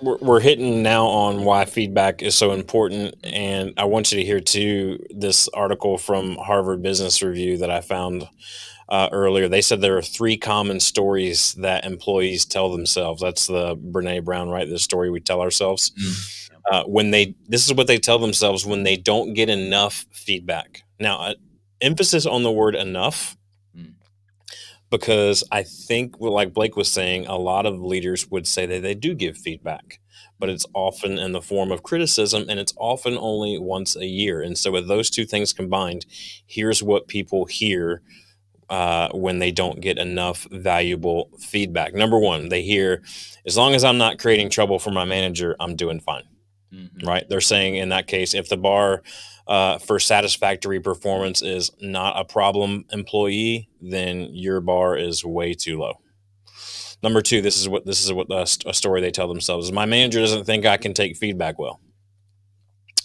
we're, 0.02 0.18
we're 0.18 0.40
hitting 0.40 0.84
now 0.84 1.08
on 1.08 1.44
why 1.44 1.66
feedback 1.66 2.22
is 2.22 2.36
so 2.36 2.52
important 2.52 3.16
and 3.24 3.74
i 3.78 3.86
want 3.86 4.12
you 4.12 4.20
to 4.20 4.26
hear 4.26 4.40
too 4.40 5.00
this 5.10 5.48
article 5.50 5.98
from 5.98 6.36
harvard 6.36 6.82
business 6.82 7.22
review 7.22 7.58
that 7.58 7.72
i 7.72 7.82
found 7.82 8.28
uh, 8.90 9.10
earlier. 9.12 9.48
They 9.50 9.62
said 9.62 9.82
there 9.82 9.98
are 9.98 10.02
three 10.02 10.38
common 10.38 10.80
stories 10.80 11.54
that 11.56 11.86
employees 11.86 12.46
tell 12.46 12.72
themselves. 12.72 13.22
That's 13.22 13.48
the 13.48 13.76
brene 13.76 14.24
brown 14.24 14.50
right? 14.50 14.68
The 14.70 14.80
story 14.80 15.10
we 15.10 15.20
tell 15.20 15.42
ourselves. 15.42 15.92
Uh, 16.70 16.84
when 16.84 17.12
they 17.12 17.36
this 17.48 17.66
is 17.66 17.74
what 17.74 17.88
they 17.88 17.98
tell 17.98 18.20
themselves 18.20 18.66
when 18.66 18.84
they 18.84 18.98
don't 18.98 19.34
get 19.34 19.50
enough 19.50 20.06
feedback. 20.12 20.84
Now 21.00 21.20
uh, 21.20 21.34
emphasis 21.82 22.26
on 22.26 22.44
the 22.44 22.52
word 22.52 22.76
enough 22.76 23.37
Mm. 23.37 23.37
Because 24.90 25.44
i 25.52 25.64
think 25.64 26.16
like 26.20 26.54
blake 26.54 26.76
was 26.76 26.92
saying 26.92 27.26
a 27.28 27.38
lot 27.38 27.66
of 27.66 27.80
leaders 27.80 28.30
would 28.30 28.48
say 28.48 28.66
that 28.66 28.82
they 28.82 28.94
do 28.96 29.14
give 29.14 29.38
feedback 29.38 30.00
but 30.40 30.50
it's 30.50 30.66
often 30.74 31.18
in 31.18 31.32
the 31.32 31.42
form 31.42 31.72
of 31.72 31.84
criticism 31.84 32.46
and 32.50 32.60
it's 32.60 32.74
often 32.78 33.18
only 33.18 33.58
once 33.58 33.96
a 33.96 34.06
year 34.06 34.42
and 34.42 34.58
so 34.58 34.72
with 34.72 34.88
those 34.88 35.10
two 35.10 35.26
things 35.26 35.54
combined 35.54 36.06
here's 36.46 36.82
what 36.84 37.08
people 37.08 37.46
hear 37.46 38.02
uh, 38.70 39.08
when 39.14 39.40
they 39.40 39.50
don't 39.52 39.80
get 39.80 39.98
enough 39.98 40.46
valuable 40.52 41.30
feedback 41.40 41.94
number 41.94 42.20
one 42.20 42.50
they 42.50 42.62
hear 42.62 43.02
as 43.46 43.58
long 43.58 43.74
as 43.74 43.84
i'm 43.84 43.98
not 43.98 44.20
creating 44.20 44.50
trouble 44.50 44.78
for 44.80 44.92
my 44.92 45.06
manager 45.06 45.56
i'm 45.60 45.76
doing 45.76 46.00
fine 46.00 46.24
Mhm. 46.74 47.08
right? 47.08 47.26
They're 47.30 47.40
saying 47.40 47.78
in 47.78 47.88
that 47.90 48.08
case, 48.08 48.34
if 48.34 48.50
the 48.50 48.58
bar 48.58 49.02
uh, 49.48 49.78
for 49.80 50.00
satisfactory 50.00 50.80
performance 50.80 51.42
is 51.42 51.72
not 51.80 52.20
a 52.20 52.26
problem 52.26 52.86
employee, 52.92 53.70
then 53.82 54.28
your 54.32 54.60
bar 54.62 54.98
is 54.98 55.24
way 55.24 55.54
too 55.54 55.80
low. 55.80 55.94
Number 57.04 57.22
two, 57.22 57.42
this 57.42 57.58
is 57.58 57.70
what 57.70 57.86
this 57.86 58.04
is 58.04 58.12
what 58.12 58.32
a, 58.32 58.46
st- 58.46 58.70
a 58.70 58.74
story 58.74 59.02
they 59.02 59.12
tell 59.12 59.28
themselves 59.28 59.68
is 59.68 59.72
my 59.72 59.86
manager 59.86 60.20
doesn't 60.20 60.46
think 60.46 60.66
I 60.66 60.78
can 60.78 60.94
take 60.94 61.16
feedback 61.16 61.60
well. 61.60 61.80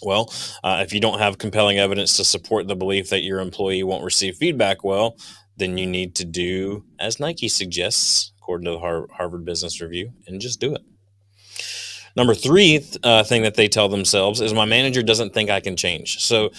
Well, 0.01 0.33
uh, 0.63 0.83
if 0.85 0.93
you 0.93 0.99
don't 0.99 1.19
have 1.19 1.37
compelling 1.37 1.79
evidence 1.79 2.17
to 2.17 2.25
support 2.25 2.67
the 2.67 2.75
belief 2.75 3.09
that 3.09 3.23
your 3.23 3.39
employee 3.39 3.83
won't 3.83 4.03
receive 4.03 4.35
feedback 4.35 4.83
well, 4.83 5.15
then 5.55 5.77
you 5.77 5.85
need 5.85 6.15
to 6.15 6.25
do 6.25 6.83
as 6.99 7.19
Nike 7.19 7.47
suggests, 7.47 8.33
according 8.39 8.65
to 8.65 8.71
the 8.71 8.79
Har- 8.79 9.07
Harvard 9.15 9.45
Business 9.45 9.79
Review, 9.79 10.11
and 10.27 10.41
just 10.41 10.59
do 10.59 10.73
it. 10.73 10.81
Number 12.15 12.35
three 12.35 12.85
uh, 13.03 13.23
thing 13.23 13.41
that 13.41 13.55
they 13.55 13.67
tell 13.67 13.89
themselves 13.89 14.39
is 14.39 14.53
my 14.53 14.65
manager 14.65 15.01
doesn't 15.01 15.33
think 15.33 15.49
I 15.49 15.59
can 15.59 15.75
change. 15.75 16.19
So 16.19 16.51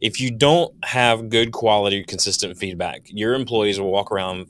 if 0.00 0.20
you 0.20 0.30
don't 0.30 0.74
have 0.84 1.28
good 1.28 1.52
quality, 1.52 2.02
consistent 2.04 2.56
feedback, 2.56 3.02
your 3.06 3.34
employees 3.34 3.78
will 3.78 3.90
walk 3.90 4.10
around 4.10 4.46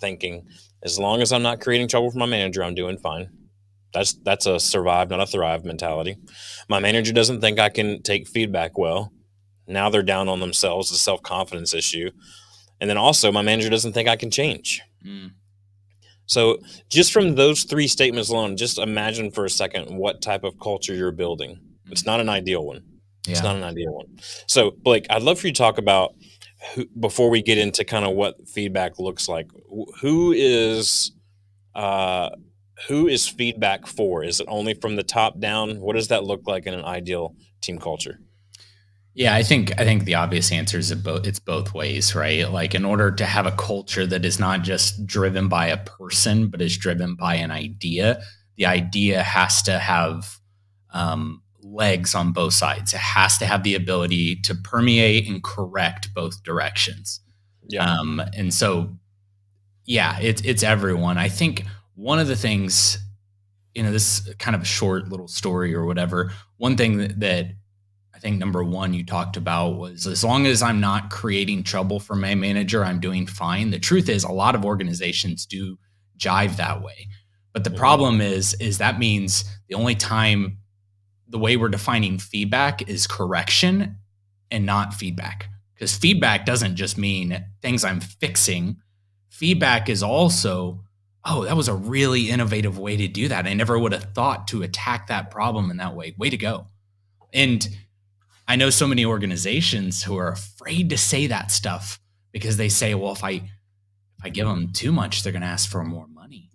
thinking, 0.00 0.46
as 0.82 0.98
long 0.98 1.22
as 1.22 1.32
I'm 1.32 1.42
not 1.42 1.60
creating 1.60 1.88
trouble 1.88 2.10
for 2.10 2.18
my 2.18 2.26
manager, 2.26 2.62
I'm 2.62 2.74
doing 2.74 2.98
fine. 2.98 3.30
That's 3.92 4.12
that's 4.12 4.46
a 4.46 4.60
survive, 4.60 5.08
not 5.08 5.20
a 5.20 5.26
thrive 5.26 5.64
mentality. 5.64 6.16
My 6.68 6.80
manager 6.80 7.12
doesn't 7.12 7.40
think 7.40 7.58
I 7.58 7.68
can 7.70 8.02
take 8.02 8.28
feedback 8.28 8.76
well. 8.76 9.12
Now 9.66 9.88
they're 9.88 10.02
down 10.02 10.28
on 10.28 10.40
themselves, 10.40 10.90
a 10.90 10.96
self 10.96 11.22
confidence 11.22 11.72
issue. 11.72 12.10
And 12.80 12.90
then 12.90 12.98
also, 12.98 13.32
my 13.32 13.42
manager 13.42 13.70
doesn't 13.70 13.92
think 13.92 14.08
I 14.08 14.16
can 14.16 14.30
change. 14.30 14.82
Mm. 15.06 15.30
So, 16.26 16.58
just 16.88 17.12
from 17.12 17.34
those 17.34 17.64
three 17.64 17.86
statements 17.86 18.30
alone, 18.30 18.56
just 18.56 18.78
imagine 18.78 19.30
for 19.30 19.44
a 19.44 19.50
second 19.50 19.94
what 19.96 20.22
type 20.22 20.44
of 20.44 20.58
culture 20.58 20.94
you're 20.94 21.12
building. 21.12 21.58
It's 21.90 22.06
not 22.06 22.20
an 22.20 22.28
ideal 22.28 22.64
one. 22.64 22.82
Yeah. 23.26 23.32
It's 23.32 23.42
not 23.42 23.56
an 23.56 23.62
ideal 23.62 23.92
one. 23.92 24.18
So, 24.46 24.70
Blake, 24.70 25.06
I'd 25.10 25.22
love 25.22 25.38
for 25.38 25.46
you 25.46 25.52
to 25.52 25.58
talk 25.58 25.78
about 25.78 26.14
who, 26.74 26.86
before 26.98 27.30
we 27.30 27.42
get 27.42 27.58
into 27.58 27.84
kind 27.84 28.04
of 28.04 28.14
what 28.14 28.48
feedback 28.48 28.98
looks 28.98 29.28
like. 29.28 29.48
Who 30.00 30.32
is 30.32 31.12
uh, 31.74 32.30
who 32.88 33.06
is 33.06 33.28
feedback 33.28 33.86
for? 33.86 34.24
Is 34.24 34.40
it 34.40 34.46
only 34.48 34.74
from 34.74 34.96
the 34.96 35.02
top 35.02 35.38
down? 35.38 35.80
What 35.80 35.96
does 35.96 36.08
that 36.08 36.24
look 36.24 36.42
like 36.46 36.66
in 36.66 36.74
an 36.74 36.84
ideal 36.84 37.34
team 37.60 37.78
culture? 37.78 38.18
Yeah, 39.14 39.34
I 39.34 39.44
think 39.44 39.72
I 39.80 39.84
think 39.84 40.04
the 40.04 40.16
obvious 40.16 40.50
answer 40.50 40.78
is 40.78 40.92
both 40.94 41.24
it's 41.24 41.38
both 41.38 41.72
ways, 41.72 42.16
right? 42.16 42.50
Like 42.50 42.74
in 42.74 42.84
order 42.84 43.12
to 43.12 43.24
have 43.24 43.46
a 43.46 43.52
culture 43.52 44.06
that 44.06 44.24
is 44.24 44.40
not 44.40 44.62
just 44.62 45.06
driven 45.06 45.48
by 45.48 45.68
a 45.68 45.76
person, 45.76 46.48
but 46.48 46.60
is 46.60 46.76
driven 46.76 47.14
by 47.14 47.36
an 47.36 47.52
idea, 47.52 48.20
the 48.56 48.66
idea 48.66 49.22
has 49.22 49.62
to 49.62 49.78
have 49.78 50.38
um, 50.92 51.42
legs 51.62 52.14
on 52.14 52.32
both 52.32 52.54
sides. 52.54 52.92
It 52.92 53.00
has 53.00 53.38
to 53.38 53.46
have 53.46 53.62
the 53.62 53.76
ability 53.76 54.36
to 54.42 54.54
permeate 54.54 55.28
and 55.28 55.42
correct 55.42 56.12
both 56.12 56.42
directions. 56.42 57.20
Yeah. 57.68 57.84
Um, 57.88 58.20
and 58.36 58.52
so, 58.52 58.96
yeah, 59.84 60.18
it's 60.20 60.42
it's 60.42 60.64
everyone. 60.64 61.18
I 61.18 61.28
think 61.28 61.64
one 61.94 62.18
of 62.18 62.26
the 62.26 62.36
things, 62.36 62.98
you 63.74 63.82
know, 63.84 63.92
this 63.92 64.28
kind 64.40 64.56
of 64.56 64.62
a 64.62 64.66
short 64.66 65.08
little 65.08 65.28
story 65.28 65.72
or 65.72 65.84
whatever. 65.86 66.32
One 66.56 66.76
thing 66.76 66.98
that, 66.98 67.20
that 67.20 67.46
think 68.24 68.38
number 68.38 68.64
one 68.64 68.94
you 68.94 69.04
talked 69.04 69.36
about 69.36 69.76
was 69.76 70.06
as 70.06 70.24
long 70.24 70.46
as 70.46 70.62
I'm 70.62 70.80
not 70.80 71.10
creating 71.10 71.62
trouble 71.62 72.00
for 72.00 72.16
my 72.16 72.34
manager, 72.34 72.82
I'm 72.82 72.98
doing 72.98 73.26
fine. 73.26 73.70
The 73.70 73.78
truth 73.78 74.08
is, 74.08 74.24
a 74.24 74.32
lot 74.32 74.54
of 74.54 74.64
organizations 74.64 75.44
do 75.44 75.78
jive 76.18 76.56
that 76.56 76.82
way. 76.82 77.08
But 77.52 77.64
the 77.64 77.70
mm-hmm. 77.70 77.78
problem 77.78 78.20
is, 78.22 78.54
is 78.54 78.78
that 78.78 78.98
means 78.98 79.44
the 79.68 79.74
only 79.74 79.94
time 79.94 80.56
the 81.28 81.38
way 81.38 81.58
we're 81.58 81.68
defining 81.68 82.18
feedback 82.18 82.88
is 82.88 83.06
correction 83.06 83.96
and 84.50 84.64
not 84.64 84.94
feedback. 84.94 85.50
Because 85.74 85.94
feedback 85.94 86.46
doesn't 86.46 86.76
just 86.76 86.96
mean 86.96 87.44
things 87.60 87.84
I'm 87.84 88.00
fixing. 88.00 88.78
Feedback 89.28 89.90
is 89.90 90.02
also, 90.02 90.82
oh, 91.26 91.44
that 91.44 91.58
was 91.58 91.68
a 91.68 91.74
really 91.74 92.30
innovative 92.30 92.78
way 92.78 92.96
to 92.96 93.06
do 93.06 93.28
that. 93.28 93.46
I 93.46 93.52
never 93.52 93.78
would 93.78 93.92
have 93.92 94.14
thought 94.14 94.48
to 94.48 94.62
attack 94.62 95.08
that 95.08 95.30
problem 95.30 95.70
in 95.70 95.76
that 95.76 95.94
way. 95.94 96.14
Way 96.16 96.30
to 96.30 96.38
go. 96.38 96.68
And 97.34 97.68
I 98.46 98.56
know 98.56 98.70
so 98.70 98.86
many 98.86 99.04
organizations 99.04 100.02
who 100.02 100.16
are 100.18 100.28
afraid 100.28 100.90
to 100.90 100.98
say 100.98 101.26
that 101.28 101.50
stuff 101.50 101.98
because 102.32 102.56
they 102.56 102.68
say, 102.68 102.94
well, 102.94 103.12
if 103.12 103.24
I 103.24 103.30
if 103.30 104.24
I 104.24 104.28
give 104.28 104.46
them 104.46 104.72
too 104.72 104.92
much, 104.92 105.22
they're 105.22 105.32
going 105.32 105.42
to 105.42 105.48
ask 105.48 105.70
for 105.70 105.84
more 105.84 106.06
money. 106.08 106.50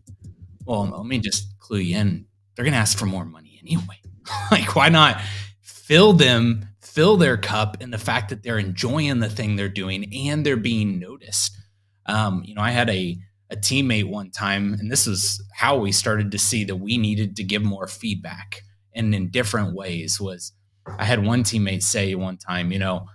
Well, 0.65 0.85
let 0.85 1.05
me 1.05 1.19
just 1.19 1.59
clue 1.59 1.79
you 1.79 1.97
in. 1.97 2.25
They're 2.55 2.65
going 2.65 2.73
to 2.73 2.79
ask 2.79 2.97
for 2.97 3.05
more 3.05 3.25
money 3.25 3.59
anyway. 3.61 4.01
like, 4.51 4.75
why 4.75 4.89
not 4.89 5.21
fill 5.61 6.13
them, 6.13 6.67
fill 6.81 7.17
their 7.17 7.37
cup 7.37 7.81
in 7.81 7.89
the 7.89 7.97
fact 7.97 8.29
that 8.29 8.43
they're 8.43 8.59
enjoying 8.59 9.19
the 9.19 9.29
thing 9.29 9.55
they're 9.55 9.69
doing 9.69 10.13
and 10.27 10.45
they're 10.45 10.57
being 10.57 10.99
noticed. 10.99 11.57
Um, 12.05 12.43
you 12.45 12.53
know, 12.53 12.61
I 12.61 12.71
had 12.71 12.89
a 12.89 13.17
a 13.51 13.55
teammate 13.55 14.07
one 14.07 14.29
time, 14.29 14.75
and 14.75 14.91
this 14.91 15.07
is 15.07 15.43
how 15.55 15.77
we 15.77 15.91
started 15.91 16.31
to 16.31 16.37
see 16.37 16.63
that 16.65 16.75
we 16.75 16.99
needed 16.99 17.35
to 17.37 17.43
give 17.43 17.63
more 17.63 17.87
feedback 17.87 18.61
and 18.93 19.15
in 19.15 19.31
different 19.31 19.73
ways 19.73 20.19
was 20.19 20.53
I 20.97 21.05
had 21.05 21.23
one 21.23 21.43
teammate 21.43 21.83
say 21.83 22.15
one 22.15 22.37
time, 22.37 22.71
you 22.71 22.79
know, 22.79 23.07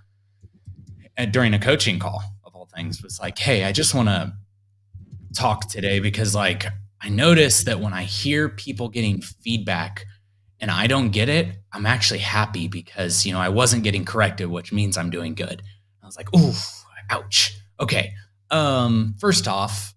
during 1.31 1.53
a 1.53 1.59
coaching 1.59 1.99
call 1.99 2.23
of 2.45 2.55
all 2.55 2.67
things, 2.75 3.01
was 3.01 3.19
like, 3.19 3.37
"Hey, 3.37 3.63
I 3.63 3.71
just 3.71 3.93
want 3.93 4.09
to 4.09 4.33
talk 5.33 5.69
today 5.69 5.99
because 5.99 6.35
like 6.35 6.65
I 7.01 7.09
noticed 7.09 7.65
that 7.65 7.79
when 7.79 7.93
I 7.93 8.03
hear 8.03 8.49
people 8.49 8.89
getting 8.89 9.21
feedback 9.21 10.05
and 10.59 10.71
I 10.71 10.87
don't 10.87 11.09
get 11.09 11.29
it, 11.29 11.57
I'm 11.71 11.85
actually 11.85 12.19
happy 12.19 12.67
because 12.67 13.25
you 13.25 13.33
know 13.33 13.39
I 13.39 13.49
wasn't 13.49 13.83
getting 13.83 14.05
corrected, 14.05 14.47
which 14.47 14.71
means 14.71 14.97
I'm 14.97 15.09
doing 15.09 15.35
good." 15.35 15.61
I 16.03 16.05
was 16.05 16.17
like, 16.17 16.33
"Ooh, 16.35 16.53
ouch." 17.09 17.57
Okay. 17.79 18.13
Um, 18.51 19.15
first 19.19 19.47
off, 19.47 19.95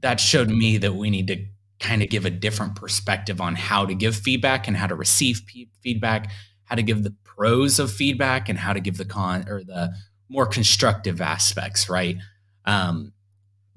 that 0.00 0.20
showed 0.20 0.50
me 0.50 0.78
that 0.78 0.94
we 0.94 1.10
need 1.10 1.26
to 1.28 1.44
kind 1.80 2.02
of 2.02 2.08
give 2.08 2.24
a 2.24 2.30
different 2.30 2.74
perspective 2.76 3.40
on 3.40 3.54
how 3.54 3.84
to 3.84 3.94
give 3.94 4.16
feedback 4.16 4.66
and 4.66 4.76
how 4.76 4.86
to 4.86 4.94
receive 4.94 5.42
p- 5.46 5.68
feedback 5.82 6.30
how 6.66 6.76
to 6.76 6.82
give 6.82 7.02
the 7.02 7.14
pros 7.24 7.78
of 7.78 7.90
feedback 7.90 8.48
and 8.48 8.58
how 8.58 8.72
to 8.72 8.80
give 8.80 8.96
the 8.96 9.04
con 9.04 9.48
or 9.48 9.64
the 9.64 9.92
more 10.28 10.46
constructive 10.46 11.20
aspects, 11.20 11.88
right? 11.88 12.16
Um, 12.64 13.12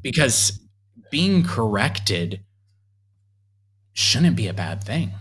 because 0.01 0.59
being 1.11 1.43
corrected 1.43 2.43
shouldn't 3.93 4.35
be 4.35 4.47
a 4.47 4.53
bad 4.53 4.83
thing. 4.83 5.11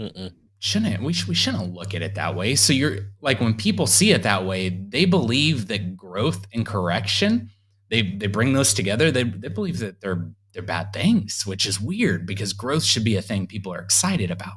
Mm-mm. 0.00 0.32
Shouldn't 0.58 1.02
we? 1.02 1.12
Sh- 1.12 1.26
we 1.26 1.34
shouldn't 1.34 1.72
look 1.72 1.94
at 1.94 2.02
it 2.02 2.14
that 2.16 2.34
way. 2.34 2.54
So 2.54 2.72
you're 2.72 2.98
like 3.22 3.40
when 3.40 3.54
people 3.54 3.86
see 3.86 4.12
it 4.12 4.22
that 4.24 4.44
way, 4.44 4.68
they 4.68 5.06
believe 5.06 5.68
that 5.68 5.96
growth 5.96 6.46
and 6.52 6.66
correction 6.66 7.50
they 7.90 8.02
they 8.02 8.28
bring 8.28 8.52
those 8.52 8.72
together. 8.72 9.10
They 9.10 9.24
they 9.24 9.48
believe 9.48 9.80
that 9.80 10.00
they're 10.00 10.30
they're 10.52 10.62
bad 10.62 10.92
things, 10.92 11.44
which 11.44 11.66
is 11.66 11.80
weird 11.80 12.26
because 12.26 12.52
growth 12.52 12.84
should 12.84 13.04
be 13.04 13.16
a 13.16 13.22
thing 13.22 13.46
people 13.46 13.72
are 13.72 13.80
excited 13.80 14.30
about. 14.30 14.54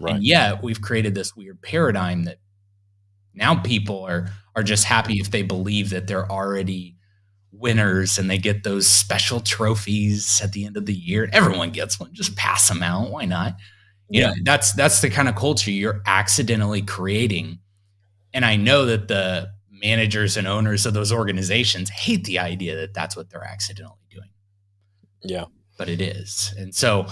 Right. 0.00 0.14
And 0.14 0.24
yet 0.24 0.62
we've 0.62 0.80
created 0.80 1.14
this 1.14 1.34
weird 1.34 1.60
paradigm 1.62 2.24
that 2.24 2.38
now 3.34 3.56
people 3.56 4.04
are 4.04 4.30
are 4.54 4.62
just 4.62 4.84
happy 4.84 5.14
if 5.14 5.30
they 5.30 5.42
believe 5.42 5.90
that 5.90 6.06
they're 6.06 6.30
already 6.30 6.96
winners 7.52 8.18
and 8.18 8.30
they 8.30 8.38
get 8.38 8.64
those 8.64 8.88
special 8.88 9.40
trophies 9.40 10.40
at 10.42 10.52
the 10.52 10.64
end 10.64 10.76
of 10.76 10.86
the 10.86 10.94
year. 10.94 11.28
Everyone 11.32 11.70
gets 11.70 11.98
one. 11.98 12.12
Just 12.12 12.36
pass 12.36 12.68
them 12.68 12.82
out. 12.82 13.10
Why 13.10 13.24
not? 13.24 13.56
You 14.08 14.22
yeah. 14.22 14.28
know, 14.28 14.34
that's 14.42 14.72
that's 14.72 15.00
the 15.00 15.10
kind 15.10 15.28
of 15.28 15.34
culture 15.34 15.70
you're 15.70 16.02
accidentally 16.06 16.82
creating. 16.82 17.58
And 18.32 18.44
I 18.44 18.56
know 18.56 18.86
that 18.86 19.08
the 19.08 19.50
managers 19.70 20.36
and 20.36 20.46
owners 20.46 20.86
of 20.86 20.94
those 20.94 21.12
organizations 21.12 21.90
hate 21.90 22.24
the 22.24 22.38
idea 22.38 22.76
that 22.76 22.94
that's 22.94 23.16
what 23.16 23.30
they're 23.30 23.44
accidentally 23.44 23.96
doing. 24.10 24.30
Yeah. 25.22 25.44
But 25.76 25.88
it 25.88 26.00
is. 26.00 26.54
And 26.58 26.74
so 26.74 27.06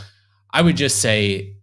I 0.50 0.62
would 0.62 0.76
just 0.76 1.00
say 1.00 1.55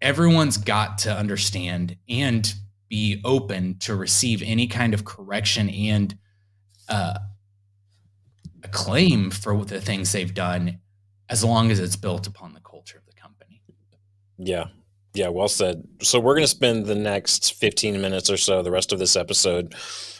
everyone's 0.00 0.56
got 0.56 0.98
to 0.98 1.12
understand 1.12 1.96
and 2.08 2.54
be 2.88 3.20
open 3.24 3.78
to 3.80 3.94
receive 3.94 4.42
any 4.42 4.66
kind 4.66 4.94
of 4.94 5.04
correction 5.04 5.68
and 5.70 6.16
uh, 6.88 7.18
acclaim 8.62 9.30
for 9.30 9.64
the 9.64 9.80
things 9.80 10.12
they've 10.12 10.34
done 10.34 10.78
as 11.28 11.42
long 11.42 11.70
as 11.70 11.80
it's 11.80 11.96
built 11.96 12.26
upon 12.26 12.52
the 12.52 12.60
culture 12.60 12.98
of 12.98 13.06
the 13.06 13.12
company. 13.12 13.60
Yeah. 14.38 14.66
Yeah, 15.14 15.28
well 15.28 15.48
said. 15.48 15.82
So 16.02 16.20
we're 16.20 16.34
going 16.34 16.44
to 16.44 16.48
spend 16.48 16.86
the 16.86 16.94
next 16.94 17.54
15 17.54 18.00
minutes 18.00 18.28
or 18.28 18.36
so, 18.36 18.62
the 18.62 18.70
rest 18.70 18.92
of 18.92 18.98
this 18.98 19.16
episode, 19.16 19.74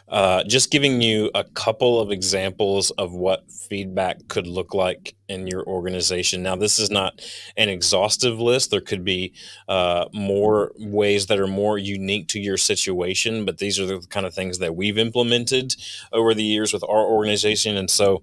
uh, 0.09 0.45
just 0.45 0.71
giving 0.71 1.01
you 1.01 1.31
a 1.35 1.43
couple 1.43 2.01
of 2.01 2.13
examples 2.13 2.91
of 2.93 3.13
what 3.13 3.51
feedback 3.51 4.29
could 4.29 4.47
look 4.47 4.73
like 4.73 5.15
in 5.29 5.47
your 5.47 5.65
organization. 5.65 6.43
Now, 6.43 6.55
this 6.55 6.79
is 6.79 6.91
not 6.91 7.21
an 7.57 7.69
exhaustive 7.69 8.39
list. 8.39 8.71
There 8.71 8.81
could 8.81 9.05
be 9.05 9.33
uh, 9.69 10.07
more 10.13 10.73
ways 10.79 11.27
that 11.27 11.41
are 11.41 11.49
more 11.49 11.79
unique 11.79 12.29
to 12.29 12.41
your 12.41 12.57
situation, 12.57 13.45
but 13.45 13.59
these 13.59 13.81
are 13.81 13.87
the 13.87 14.01
kind 14.09 14.27
of 14.27 14.35
things 14.35 14.59
that 14.59 14.77
we've 14.77 14.99
implemented 14.99 15.75
over 16.13 16.35
the 16.35 16.45
years 16.45 16.73
with 16.73 16.85
our 16.85 17.05
organization. 17.05 17.77
And 17.77 17.91
so, 17.91 18.23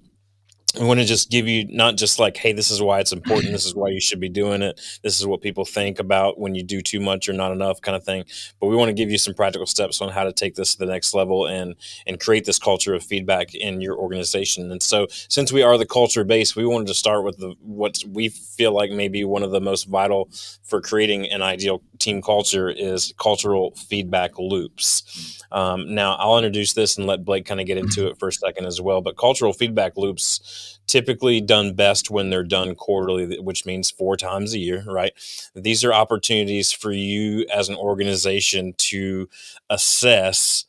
we 0.79 0.85
want 0.85 0.99
to 0.99 1.05
just 1.05 1.29
give 1.29 1.47
you 1.47 1.65
not 1.69 1.97
just 1.97 2.17
like 2.19 2.35
hey 2.35 2.51
this 2.51 2.71
is 2.71 2.81
why 2.81 2.99
it's 2.99 3.11
important. 3.11 3.51
This 3.51 3.65
is 3.65 3.75
why 3.75 3.89
you 3.89 3.99
should 3.99 4.19
be 4.19 4.29
doing 4.29 4.61
it. 4.61 4.79
This 5.03 5.19
is 5.19 5.27
what 5.27 5.41
people 5.41 5.65
think 5.65 5.99
about 5.99 6.39
when 6.39 6.55
you 6.55 6.63
do 6.63 6.81
too 6.81 6.99
much 6.99 7.29
or 7.29 7.33
not 7.33 7.51
enough 7.51 7.79
kind 7.81 7.95
of 7.95 8.03
thing. 8.03 8.25
But 8.59 8.67
we 8.67 8.75
want 8.75 8.89
to 8.89 8.93
give 8.93 9.11
you 9.11 9.17
some 9.17 9.35
practical 9.35 9.67
steps 9.67 10.01
on 10.01 10.09
how 10.09 10.23
to 10.23 10.33
take 10.33 10.55
this 10.55 10.73
to 10.73 10.79
the 10.79 10.85
next 10.91 11.13
level 11.13 11.45
and 11.45 11.75
and 12.07 12.19
create 12.19 12.45
this 12.45 12.57
culture 12.57 12.93
of 12.95 13.03
feedback 13.03 13.53
in 13.53 13.81
your 13.81 13.97
organization. 13.97 14.71
And 14.71 14.81
so 14.81 15.07
since 15.09 15.51
we 15.51 15.61
are 15.61 15.77
the 15.77 15.85
culture 15.85 16.23
base 16.23 16.55
we 16.55 16.65
wanted 16.65 16.87
to 16.87 16.93
start 16.95 17.23
with 17.23 17.37
the 17.37 17.55
what 17.61 17.99
we 18.07 18.29
feel 18.29 18.71
like 18.71 18.91
maybe 18.91 19.23
one 19.23 19.43
of 19.43 19.51
the 19.51 19.61
most 19.61 19.87
vital 19.87 20.29
for 20.63 20.81
creating 20.81 21.31
an 21.31 21.41
ideal 21.41 21.81
team 21.99 22.21
culture 22.21 22.69
is 22.69 23.13
cultural 23.19 23.71
feedback 23.75 24.37
loops. 24.39 25.41
Um, 25.51 25.93
now 25.93 26.15
i'll 26.15 26.37
introduce 26.37 26.73
this 26.73 26.97
and 26.97 27.05
let 27.05 27.23
blake 27.23 27.45
kind 27.45 27.61
of 27.61 27.67
get 27.67 27.77
into 27.77 28.07
it 28.07 28.17
for 28.17 28.29
a 28.29 28.33
second 28.33 28.65
as 28.65 28.81
well 28.81 29.01
but 29.01 29.17
cultural 29.17 29.53
feedback 29.53 29.97
loops 29.97 30.62
typically 30.87 31.41
done 31.41 31.73
best 31.73 32.11
when 32.11 32.29
they're 32.29 32.43
done 32.43 32.75
quarterly, 32.75 33.39
which 33.39 33.65
means 33.65 33.91
four 33.91 34.17
times 34.17 34.53
a 34.53 34.59
year, 34.59 34.83
right? 34.87 35.13
These 35.55 35.83
are 35.83 35.93
opportunities 35.93 36.71
for 36.71 36.91
you 36.91 37.45
as 37.53 37.69
an 37.69 37.75
organization 37.75 38.73
to 38.77 39.29
assess 39.69 40.65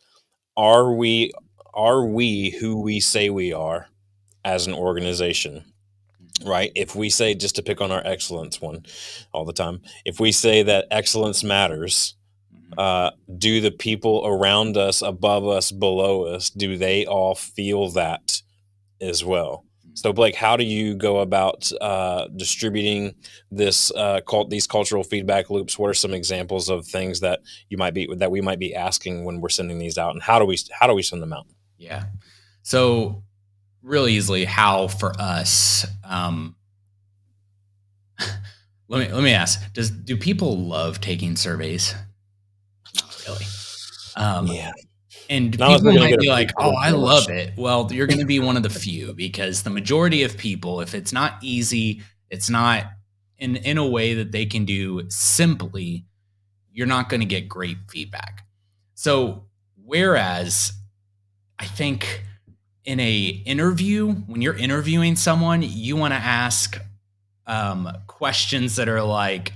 are 0.56 0.92
we 0.92 1.32
are 1.72 2.04
we 2.04 2.50
who 2.50 2.80
we 2.80 3.00
say 3.00 3.28
we 3.30 3.52
are 3.52 3.88
as 4.44 4.66
an 4.66 4.74
organization 4.74 5.64
right 6.44 6.70
if 6.74 6.94
we 6.94 7.08
say 7.10 7.34
just 7.34 7.56
to 7.56 7.62
pick 7.62 7.80
on 7.80 7.90
our 7.90 8.02
excellence 8.04 8.60
one 8.60 8.84
all 9.32 9.44
the 9.44 9.52
time 9.52 9.80
if 10.04 10.20
we 10.20 10.30
say 10.30 10.62
that 10.62 10.86
excellence 10.90 11.42
matters 11.42 12.14
mm-hmm. 12.54 12.78
uh, 12.78 13.10
do 13.38 13.60
the 13.60 13.70
people 13.70 14.22
around 14.24 14.76
us 14.76 15.02
above 15.02 15.46
us 15.46 15.72
below 15.72 16.24
us 16.24 16.50
do 16.50 16.76
they 16.76 17.06
all 17.06 17.34
feel 17.34 17.88
that 17.90 18.42
as 19.00 19.24
well 19.24 19.64
so 19.94 20.12
blake 20.12 20.34
how 20.34 20.56
do 20.56 20.64
you 20.64 20.94
go 20.94 21.20
about 21.20 21.70
uh, 21.80 22.26
distributing 22.36 23.14
this 23.50 23.90
uh, 23.92 24.20
cult 24.28 24.50
these 24.50 24.66
cultural 24.66 25.04
feedback 25.04 25.50
loops? 25.50 25.78
What 25.78 25.88
are 25.88 25.94
some 25.94 26.12
examples 26.12 26.68
of 26.68 26.86
things 26.86 27.20
that 27.20 27.40
you 27.68 27.78
might 27.78 27.94
be 27.94 28.12
that 28.16 28.30
we 28.30 28.40
might 28.40 28.58
be 28.58 28.74
asking 28.74 29.24
when 29.24 29.40
we're 29.40 29.48
sending 29.48 29.78
these 29.78 29.96
out 29.96 30.12
and 30.12 30.22
how 30.22 30.38
do 30.38 30.44
we 30.44 30.58
how 30.72 30.86
do 30.86 30.94
we 30.94 31.02
send 31.02 31.22
them 31.22 31.32
out? 31.32 31.46
Yeah. 31.78 32.04
So 32.62 33.22
really 33.82 34.14
easily 34.14 34.44
how 34.44 34.88
for 34.88 35.12
us 35.18 35.86
um, 36.04 36.56
let 38.88 39.08
me 39.08 39.12
let 39.12 39.22
me 39.22 39.32
ask 39.32 39.72
does 39.72 39.90
do 39.90 40.16
people 40.16 40.58
love 40.58 41.00
taking 41.00 41.36
surveys? 41.36 41.94
Not 43.00 43.24
really. 43.26 43.44
Um, 44.16 44.46
yeah 44.48 44.72
and 45.30 45.58
Not 45.58 45.80
people 45.80 45.94
might 45.94 46.18
be 46.18 46.28
like 46.28 46.50
oh 46.58 46.74
i 46.80 46.90
love 46.90 47.28
it. 47.28 47.52
Well 47.56 47.88
you're 47.92 48.06
going 48.06 48.20
to 48.20 48.26
be 48.26 48.40
one 48.40 48.56
of 48.56 48.62
the 48.62 48.70
few 48.70 49.14
because 49.14 49.62
the 49.62 49.70
majority 49.70 50.22
of 50.22 50.36
people 50.36 50.80
if 50.80 50.94
it's 50.94 51.12
not 51.12 51.38
easy 51.42 52.02
it's 52.30 52.50
not 52.50 52.84
in 53.38 53.56
in 53.56 53.78
a 53.78 53.86
way 53.86 54.14
that 54.14 54.32
they 54.32 54.46
can 54.46 54.64
do 54.64 55.02
simply 55.08 56.04
you're 56.72 56.86
not 56.86 57.08
going 57.08 57.20
to 57.20 57.26
get 57.26 57.48
great 57.48 57.78
feedback. 57.88 58.44
So 58.94 59.44
whereas 59.84 60.72
i 61.58 61.64
think 61.66 62.24
in 62.84 63.00
a 63.00 63.26
interview 63.46 64.12
when 64.12 64.42
you're 64.42 64.56
interviewing 64.56 65.16
someone 65.16 65.62
you 65.62 65.96
want 65.96 66.12
to 66.12 66.18
ask 66.18 66.80
um, 67.46 67.90
questions 68.06 68.76
that 68.76 68.88
are 68.88 69.02
like 69.02 69.52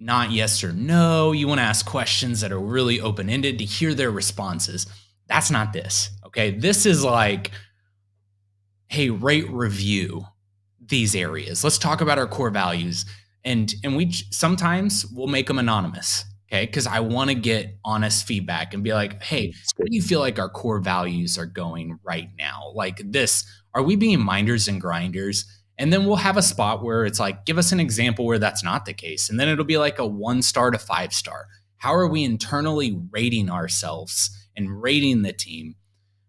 not 0.00 0.30
yes 0.30 0.64
or 0.64 0.72
no 0.72 1.32
you 1.32 1.46
want 1.46 1.58
to 1.58 1.64
ask 1.64 1.86
questions 1.86 2.40
that 2.40 2.52
are 2.52 2.60
really 2.60 3.00
open-ended 3.00 3.58
to 3.58 3.64
hear 3.64 3.94
their 3.94 4.10
responses 4.10 4.86
that's 5.26 5.50
not 5.50 5.72
this 5.72 6.10
okay 6.24 6.50
this 6.50 6.86
is 6.86 7.04
like 7.04 7.50
hey 8.88 9.10
rate 9.10 9.48
review 9.50 10.24
these 10.86 11.14
areas 11.14 11.62
let's 11.62 11.78
talk 11.78 12.00
about 12.00 12.18
our 12.18 12.26
core 12.26 12.50
values 12.50 13.04
and 13.44 13.74
and 13.84 13.96
we 13.96 14.10
sometimes 14.30 15.06
we'll 15.12 15.26
make 15.26 15.46
them 15.46 15.58
anonymous 15.58 16.24
Okay. 16.52 16.66
Cause 16.66 16.86
I 16.86 16.98
want 17.00 17.30
to 17.30 17.34
get 17.34 17.78
honest 17.84 18.26
feedback 18.26 18.74
and 18.74 18.82
be 18.82 18.92
like, 18.92 19.22
hey, 19.22 19.52
do 19.52 19.86
you 19.86 20.02
feel 20.02 20.18
like 20.18 20.38
our 20.38 20.48
core 20.48 20.80
values 20.80 21.38
are 21.38 21.46
going 21.46 21.98
right 22.02 22.28
now? 22.36 22.72
Like 22.74 23.00
this, 23.04 23.44
are 23.72 23.82
we 23.82 23.94
being 23.94 24.20
minders 24.20 24.66
and 24.66 24.80
grinders? 24.80 25.44
And 25.80 25.90
then 25.90 26.04
we'll 26.04 26.16
have 26.16 26.36
a 26.36 26.42
spot 26.42 26.84
where 26.84 27.06
it's 27.06 27.18
like, 27.18 27.46
give 27.46 27.56
us 27.56 27.72
an 27.72 27.80
example 27.80 28.26
where 28.26 28.38
that's 28.38 28.62
not 28.62 28.84
the 28.84 28.92
case. 28.92 29.30
And 29.30 29.40
then 29.40 29.48
it'll 29.48 29.64
be 29.64 29.78
like 29.78 29.98
a 29.98 30.06
one 30.06 30.42
star 30.42 30.70
to 30.70 30.78
five 30.78 31.14
star. 31.14 31.46
How 31.78 31.94
are 31.94 32.06
we 32.06 32.22
internally 32.22 33.00
rating 33.10 33.48
ourselves 33.48 34.28
and 34.54 34.82
rating 34.82 35.22
the 35.22 35.32
team? 35.32 35.76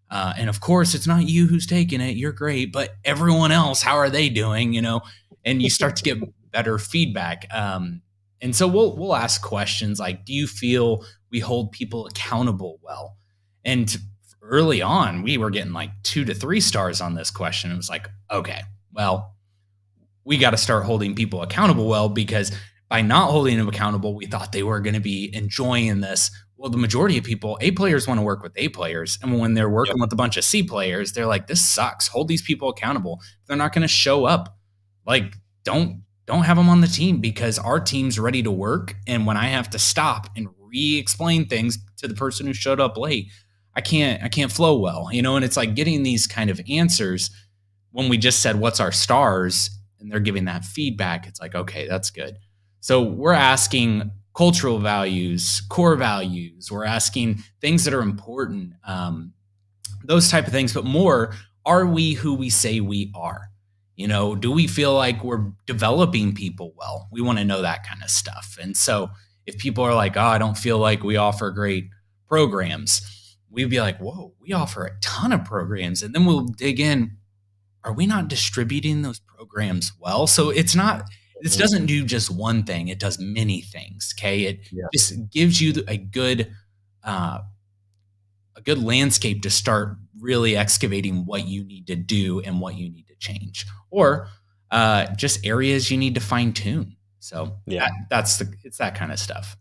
Uh, 0.10 0.32
and 0.38 0.48
of 0.48 0.62
course, 0.62 0.96
it's 0.96 1.06
not 1.06 1.28
you 1.28 1.48
who's 1.48 1.68
taking 1.68 2.00
it. 2.00 2.16
You're 2.16 2.32
great, 2.32 2.72
but 2.72 2.92
everyone 3.04 3.52
else, 3.52 3.82
how 3.82 3.98
are 3.98 4.10
they 4.10 4.30
doing? 4.30 4.72
You 4.72 4.82
know, 4.82 5.02
and 5.44 5.62
you 5.62 5.70
start 5.70 5.98
to 5.98 6.04
get 6.04 6.18
better 6.54 6.78
feedback. 6.78 7.46
Um, 7.54 8.04
and 8.42 8.56
so 8.56 8.70
we'll 8.70 8.96
we'll 8.96 9.16
ask 9.16 9.42
questions 9.42 10.00
like, 10.00 10.24
do 10.24 10.34
you 10.34 10.48
feel 10.48 11.04
we 11.30 11.40
hold 11.40 11.74
people 11.74 12.08
accountable 12.08 12.80
well? 12.82 13.18
And 13.66 13.98
early 14.42 14.82
on, 14.82 15.24
we 15.24 15.38
were 15.38 15.50
getting 15.50 15.74
like 15.74 15.92
two 16.04 16.24
to 16.24 16.34
three 16.34 16.62
stars 16.62 17.02
on 17.02 17.16
this 17.16 17.32
question. 17.32 17.70
It 17.70 17.76
was 17.76 17.90
like, 17.90 18.08
okay, 18.32 18.62
well, 18.94 19.36
we 20.24 20.38
got 20.38 20.52
to 20.52 20.58
start 20.58 20.86
holding 20.86 21.16
people 21.16 21.42
accountable 21.42 21.88
well 21.88 22.10
because 22.10 22.52
by 22.90 23.02
not 23.02 23.32
holding 23.32 23.58
them 23.58 23.70
accountable, 23.70 24.16
we 24.16 24.26
thought 24.26 24.52
they 24.52 24.64
were 24.64 24.80
going 24.80 24.94
to 24.94 25.00
be 25.00 25.34
enjoying 25.34 26.02
this. 26.02 26.30
Well, 26.58 26.70
the 26.70 26.78
majority 26.78 27.18
of 27.18 27.24
people, 27.24 27.58
A 27.62 27.72
players 27.72 28.08
want 28.08 28.20
to 28.20 28.24
work 28.24 28.44
with 28.44 28.52
A 28.56 28.70
players. 28.70 29.18
And 29.22 29.40
when 29.40 29.54
they're 29.54 29.70
working 29.70 29.98
yep. 29.98 30.02
with 30.02 30.14
a 30.14 30.18
bunch 30.18 30.38
of 30.38 30.44
C 30.44 30.62
players, 30.62 31.14
they're 31.14 31.26
like, 31.26 31.48
this 31.48 31.62
sucks. 31.62 32.08
Hold 32.08 32.28
these 32.28 32.42
people 32.42 32.70
accountable. 32.70 33.22
They're 33.48 33.58
not 33.58 33.74
going 33.74 33.82
to 33.82 33.88
show 33.88 34.26
up. 34.26 34.58
Like, 35.06 35.34
don't 35.64 36.04
don't 36.28 36.44
have 36.44 36.58
them 36.58 36.70
on 36.70 36.82
the 36.82 36.88
team 36.88 37.20
because 37.20 37.58
our 37.58 37.80
team's 37.80 38.20
ready 38.20 38.44
to 38.44 38.52
work. 38.52 38.96
And 39.08 39.26
when 39.26 39.38
I 39.38 39.48
have 39.48 39.70
to 39.72 39.80
stop 39.80 40.28
and 40.36 40.48
re-explain 40.60 41.48
things 41.48 41.80
to 41.98 42.08
the 42.08 42.14
person 42.14 42.46
who 42.46 42.54
showed 42.54 42.80
up 42.80 42.96
late, 42.96 43.28
I 43.76 43.82
can't 43.82 44.22
I 44.24 44.30
can't 44.30 44.52
flow 44.52 44.78
well, 44.78 45.10
you 45.12 45.22
know. 45.22 45.36
And 45.36 45.46
it's 45.46 45.58
like 45.58 45.76
getting 45.76 46.04
these 46.04 46.28
kind 46.28 46.50
of 46.50 46.62
answers 46.70 47.30
when 47.92 48.08
we 48.10 48.18
just 48.18 48.40
said 48.40 48.60
what's 48.60 48.80
our 48.80 48.92
stars, 48.92 49.70
and 50.02 50.12
they're 50.12 50.20
giving 50.20 50.46
that 50.46 50.66
feedback. 50.66 51.28
It's 51.28 51.40
like 51.40 51.56
okay, 51.56 51.88
that's 51.88 52.10
good. 52.10 52.38
So 52.80 53.02
we're 53.02 53.34
asking 53.34 54.12
cultural 54.36 54.80
values, 54.80 55.62
core 55.70 55.96
values. 55.96 56.72
We're 56.72 56.86
asking 56.86 57.44
things 57.60 57.84
that 57.84 57.94
are 57.94 58.02
important, 58.02 58.74
um, 58.86 59.34
those 60.04 60.30
type 60.30 60.48
of 60.48 60.54
things. 60.54 60.74
But 60.74 60.86
more, 60.86 61.34
are 61.66 61.86
we 61.86 62.14
who 62.14 62.34
we 62.34 62.50
say 62.50 62.80
we 62.80 63.12
are? 63.16 63.50
You 63.96 64.08
know, 64.08 64.36
do 64.36 64.52
we 64.52 64.68
feel 64.68 64.96
like 64.96 65.24
we're 65.24 65.52
developing 65.68 66.34
people 66.34 66.74
well? 66.78 67.08
We 67.12 67.22
want 67.22 67.38
to 67.40 67.46
know 67.46 67.62
that 67.62 67.86
kind 67.86 68.02
of 68.02 68.10
stuff. 68.10 68.58
And 68.60 68.76
so 68.76 69.12
if 69.46 69.58
people 69.58 69.84
are 69.84 69.94
like, 69.94 70.18
oh, 70.18 70.22
I 70.22 70.38
don't 70.38 70.58
feel 70.58 70.80
like 70.80 71.04
we 71.04 71.18
offer 71.18 71.52
great 71.52 71.90
programs, 72.28 73.38
we'd 73.50 73.70
be 73.70 73.82
like, 73.82 74.00
whoa, 74.00 74.34
we 74.40 74.54
offer 74.54 74.86
a 74.86 75.00
ton 75.02 75.34
of 75.34 75.46
programs. 75.46 76.02
And 76.02 76.16
then 76.16 76.26
we'll 76.26 76.46
dig 76.46 76.80
in. 76.80 77.18
Are 77.84 77.94
we 77.94 78.06
not 78.06 78.28
distributing 78.28 79.02
those 79.02 79.20
programs 79.20 79.92
well? 80.00 80.28
So 80.28 80.50
it's 80.50 80.76
not, 80.76 81.04
this 81.42 81.54
mm-hmm. 81.54 81.62
doesn't 81.62 81.86
do 81.88 82.06
just 82.06 82.30
one 82.30 82.64
thing, 82.64 82.88
it 82.88 83.00
does 83.00 83.20
many 83.20 83.62
things. 83.62 84.14
Okay. 84.18 84.44
It 84.44 84.60
yeah. 84.72 84.86
just 84.94 85.30
gives 85.32 85.62
you 85.62 85.84
a 85.88 85.98
good, 85.98 86.52
uh, 87.04 87.40
a 88.56 88.62
good 88.62 88.82
landscape 88.82 89.42
to 89.44 89.50
start 89.50 89.98
really 90.20 90.56
excavating 90.56 91.26
what 91.26 91.48
you 91.48 91.64
need 91.64 91.88
to 91.88 91.96
do 91.96 92.42
and 92.42 92.62
what 92.62 92.76
you 92.76 92.90
need 92.90 93.08
to 93.08 93.16
change 93.16 93.66
or 93.90 94.28
uh, 94.70 95.08
just 95.16 95.46
areas 95.46 95.90
you 95.90 95.98
need 95.98 96.16
to 96.16 96.22
fine 96.22 96.54
tune. 96.54 96.96
So 97.20 97.58
yeah, 97.66 97.86
that, 97.86 97.92
that's 98.10 98.38
the 98.38 98.54
it's 98.64 98.78
that 98.78 98.96
kind 98.96 99.12
of 99.12 99.20
stuff. 99.20 99.58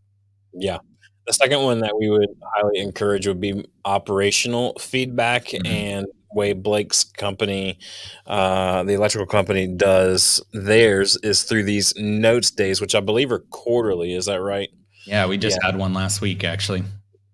Yeah. 0.53 0.79
The 1.27 1.33
second 1.35 1.63
one 1.63 1.81
that 1.81 1.97
we 1.99 2.09
would 2.11 2.31
highly 2.55 2.79
encourage 2.79 3.27
would 3.27 3.41
be 3.41 3.65
operational 3.85 4.77
feedback 4.79 5.47
mm-hmm. 5.47 5.67
and 5.67 6.07
way 6.33 6.53
Blake's 6.53 7.05
company, 7.05 7.79
uh, 8.27 8.83
the 8.85 8.95
electrical 8.95 9.27
company, 9.27 9.67
does 9.67 10.45
theirs 10.53 11.17
is 11.23 11.43
through 11.43 11.65
these 11.65 11.95
notes 11.97 12.51
days, 12.51 12.81
which 12.81 12.95
I 12.95 13.01
believe 13.01 13.33
are 13.33 13.41
quarterly. 13.51 14.15
Is 14.15 14.27
that 14.27 14.41
right? 14.41 14.71
Yeah, 15.07 15.27
we 15.27 15.39
just 15.39 15.59
yeah. 15.63 15.71
had 15.71 15.79
one 15.79 15.95
last 15.95 16.21
week 16.21 16.45
actually. 16.45 16.85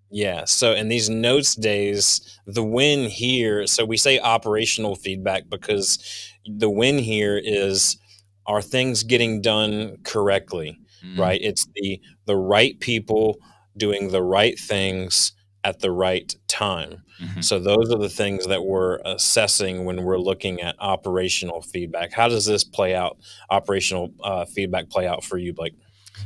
Yeah. 0.09 0.45
So 0.45 0.73
in 0.73 0.87
these 0.87 1.09
notes 1.09 1.55
days, 1.55 2.39
the 2.45 2.63
win 2.63 3.09
here, 3.09 3.67
so 3.67 3.83
we 3.85 3.97
say 3.97 4.19
operational 4.19 4.95
feedback 4.95 5.49
because 5.49 5.99
the 6.45 6.69
win 6.69 6.97
here 6.97 7.37
is 7.37 7.97
are 8.45 8.61
things 8.61 9.03
getting 9.03 9.41
done 9.41 9.97
correctly, 10.03 10.79
mm. 11.05 11.19
right? 11.19 11.39
It's 11.43 11.67
the 11.75 11.99
the 12.25 12.37
right 12.37 12.79
people 12.79 13.37
doing 13.75 14.09
the 14.11 14.23
right 14.23 14.57
things 14.57 15.33
at 15.67 15.81
the 15.81 15.91
right 15.91 16.33
time. 16.47 17.03
Mm-hmm. 17.21 17.41
So 17.41 17.59
those 17.59 17.91
are 17.93 17.97
the 17.97 18.07
things 18.07 18.47
that 18.47 18.63
we're 18.63 18.99
assessing 19.03 19.83
when 19.83 20.03
we're 20.03 20.17
looking 20.17 20.61
at 20.61 20.77
operational 20.79 21.61
feedback. 21.61 22.13
How 22.13 22.29
does 22.29 22.45
this 22.45 22.63
play 22.63 22.95
out? 22.95 23.17
Operational 23.49 24.13
uh, 24.23 24.45
feedback 24.45 24.89
play 24.89 25.05
out 25.05 25.25
for 25.25 25.37
you, 25.37 25.53
Blake? 25.53 25.73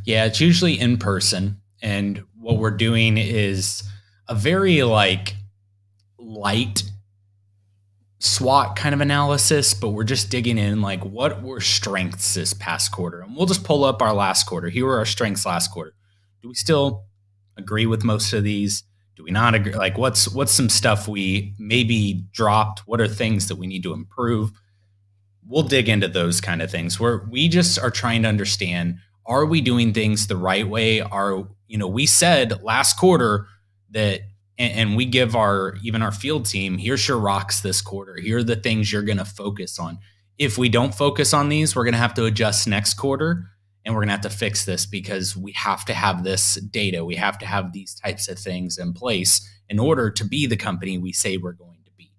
Yeah, 0.06 0.25
it's 0.25 0.39
usually 0.39 0.80
in 0.80 0.97
person. 0.97 1.60
And 1.82 2.23
what 2.39 2.58
we're 2.58 2.69
doing 2.69 3.17
is 3.17 3.82
a 4.27 4.36
very 4.36 4.84
like 4.84 5.36
light 6.19 6.84
SWOT 8.19 8.75
kind 8.75 8.93
of 8.93 9.01
analysis, 9.01 9.73
but 9.73 9.89
we're 9.89 10.04
just 10.04 10.30
digging 10.30 10.60
in 10.60 10.84
like 10.84 11.04
what 11.04 11.41
were 11.41 11.62
strengths 11.62 12.36
this 12.36 12.54
past 12.54 12.91
quarter. 12.91 13.21
And 13.21 13.36
we'll 13.36 13.47
just 13.47 13.63
pull 13.63 13.84
up 13.84 14.04
our 14.04 14.13
last 14.13 14.43
quarter. 14.43 14.69
Here 14.69 14.86
were 14.86 14.99
our 14.99 15.06
strengths 15.06 15.47
last 15.47 15.71
quarter. 15.71 15.95
Do 16.43 16.49
we 16.49 16.54
still 16.54 17.06
agree 17.58 17.88
with 17.88 18.04
most 18.04 18.34
of 18.34 18.43
these? 18.43 18.84
Do 19.21 19.25
we 19.25 19.31
not 19.31 19.53
agree? 19.53 19.75
Like 19.75 19.99
what's 19.99 20.27
what's 20.34 20.51
some 20.51 20.67
stuff 20.67 21.07
we 21.07 21.53
maybe 21.60 22.25
dropped? 22.31 22.79
What 22.88 22.99
are 22.99 23.07
things 23.07 23.49
that 23.49 23.55
we 23.57 23.67
need 23.67 23.84
to 23.84 23.93
improve? 23.93 24.51
We'll 25.47 25.62
dig 25.62 25.88
into 25.89 26.07
those 26.07 26.41
kind 26.41 26.60
of 26.60 26.71
things 26.71 26.99
where 26.99 27.27
we 27.29 27.47
just 27.47 27.77
are 27.77 27.91
trying 27.91 28.23
to 28.23 28.29
understand 28.29 28.97
are 29.27 29.45
we 29.45 29.62
doing 29.62 29.93
things 29.93 30.25
the 30.25 30.38
right 30.38 30.67
way? 30.67 31.01
Are 31.01 31.47
you 31.67 31.77
know, 31.77 31.88
we 31.88 32.07
said 32.07 32.63
last 32.63 32.97
quarter 32.97 33.45
that 33.91 34.21
and, 34.57 34.73
and 34.73 34.95
we 34.95 35.05
give 35.05 35.36
our 35.36 35.75
even 35.84 36.01
our 36.01 36.12
field 36.12 36.47
team 36.47 36.79
here's 36.79 37.07
your 37.07 37.19
rocks 37.19 37.62
this 37.62 37.79
quarter. 37.79 38.15
Here 38.15 38.39
are 38.39 38.43
the 38.43 38.55
things 38.55 38.91
you're 38.91 39.03
going 39.03 39.19
to 39.19 39.25
focus 39.25 39.77
on. 39.77 39.99
If 40.39 40.57
we 40.57 40.67
don't 40.67 40.95
focus 40.95 41.31
on 41.31 41.49
these, 41.49 41.75
we're 41.75 41.84
going 41.84 41.93
to 41.93 41.99
have 41.99 42.15
to 42.15 42.25
adjust 42.25 42.67
next 42.67 42.95
quarter 42.95 43.50
and 43.83 43.93
we're 43.93 44.01
going 44.01 44.09
to 44.09 44.13
have 44.13 44.21
to 44.21 44.29
fix 44.29 44.65
this 44.65 44.85
because 44.85 45.35
we 45.35 45.51
have 45.53 45.85
to 45.85 45.93
have 45.93 46.23
this 46.23 46.55
data. 46.55 47.03
We 47.03 47.15
have 47.15 47.37
to 47.39 47.45
have 47.45 47.73
these 47.73 47.95
types 47.95 48.27
of 48.27 48.37
things 48.37 48.77
in 48.77 48.93
place 48.93 49.47
in 49.69 49.79
order 49.79 50.09
to 50.11 50.25
be 50.25 50.45
the 50.45 50.57
company 50.57 50.97
we 50.97 51.13
say 51.13 51.37
we're 51.37 51.53
going 51.53 51.79
to 51.85 51.91
be. 51.97 52.11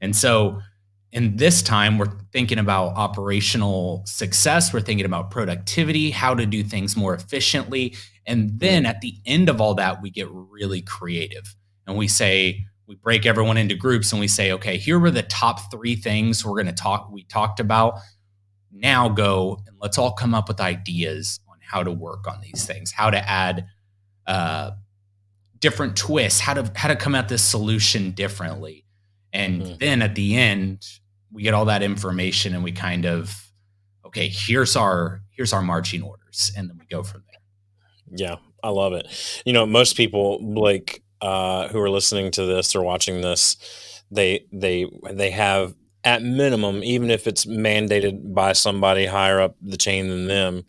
And 0.00 0.14
so, 0.14 0.60
in 1.12 1.36
this 1.36 1.60
time, 1.60 1.98
we're 1.98 2.12
thinking 2.32 2.58
about 2.58 2.96
operational 2.96 4.04
success, 4.06 4.72
we're 4.72 4.80
thinking 4.80 5.06
about 5.06 5.30
productivity, 5.32 6.10
how 6.10 6.34
to 6.34 6.46
do 6.46 6.62
things 6.62 6.96
more 6.96 7.14
efficiently. 7.14 7.96
And 8.26 8.60
then 8.60 8.86
at 8.86 9.00
the 9.00 9.14
end 9.26 9.48
of 9.48 9.60
all 9.60 9.74
that, 9.74 10.00
we 10.02 10.10
get 10.10 10.28
really 10.30 10.82
creative 10.82 11.56
and 11.86 11.96
we 11.96 12.06
say, 12.06 12.64
we 12.86 12.94
break 12.94 13.26
everyone 13.26 13.56
into 13.56 13.74
groups 13.74 14.12
and 14.12 14.20
we 14.20 14.28
say, 14.28 14.52
okay, 14.52 14.76
here 14.76 14.98
were 14.98 15.10
the 15.10 15.22
top 15.22 15.70
three 15.70 15.96
things 15.96 16.44
we're 16.44 16.52
going 16.52 16.66
to 16.66 16.72
talk, 16.72 17.10
we 17.10 17.24
talked 17.24 17.58
about. 17.58 17.98
Now 18.72 19.08
go 19.08 19.60
and 19.66 19.76
let's 19.80 19.98
all 19.98 20.12
come 20.12 20.34
up 20.34 20.48
with 20.48 20.60
ideas 20.60 21.40
on 21.48 21.56
how 21.60 21.82
to 21.82 21.90
work 21.90 22.26
on 22.28 22.40
these 22.40 22.64
things, 22.64 22.92
how 22.92 23.10
to 23.10 23.28
add 23.28 23.66
uh, 24.26 24.72
different 25.58 25.96
twists, 25.96 26.40
how 26.40 26.54
to 26.54 26.70
how 26.74 26.88
to 26.88 26.96
come 26.96 27.14
at 27.14 27.28
this 27.28 27.42
solution 27.42 28.12
differently. 28.12 28.84
And 29.32 29.62
mm-hmm. 29.62 29.74
then 29.78 30.02
at 30.02 30.14
the 30.14 30.36
end, 30.36 30.84
we 31.32 31.42
get 31.42 31.54
all 31.54 31.66
that 31.66 31.82
information 31.82 32.54
and 32.54 32.64
we 32.64 32.72
kind 32.72 33.04
of 33.04 33.52
okay 34.04 34.28
here's 34.28 34.76
our 34.76 35.22
here's 35.30 35.52
our 35.52 35.62
marching 35.62 36.02
orders 36.02 36.52
and 36.56 36.68
then 36.68 36.78
we 36.78 36.86
go 36.86 37.02
from 37.02 37.22
there 37.28 38.18
yeah 38.18 38.36
i 38.62 38.68
love 38.68 38.92
it 38.92 39.06
you 39.44 39.52
know 39.52 39.66
most 39.66 39.96
people 39.96 40.38
like 40.54 41.02
uh, 41.22 41.68
who 41.68 41.78
are 41.78 41.90
listening 41.90 42.30
to 42.30 42.46
this 42.46 42.74
or 42.74 42.82
watching 42.82 43.20
this 43.20 44.02
they 44.10 44.46
they 44.52 44.86
they 45.12 45.30
have 45.30 45.74
at 46.04 46.22
minimum 46.22 46.82
even 46.82 47.10
if 47.10 47.26
it's 47.26 47.46
mandated 47.46 48.32
by 48.34 48.52
somebody 48.52 49.06
higher 49.06 49.40
up 49.40 49.56
the 49.62 49.76
chain 49.76 50.08
than 50.08 50.26
them 50.26 50.64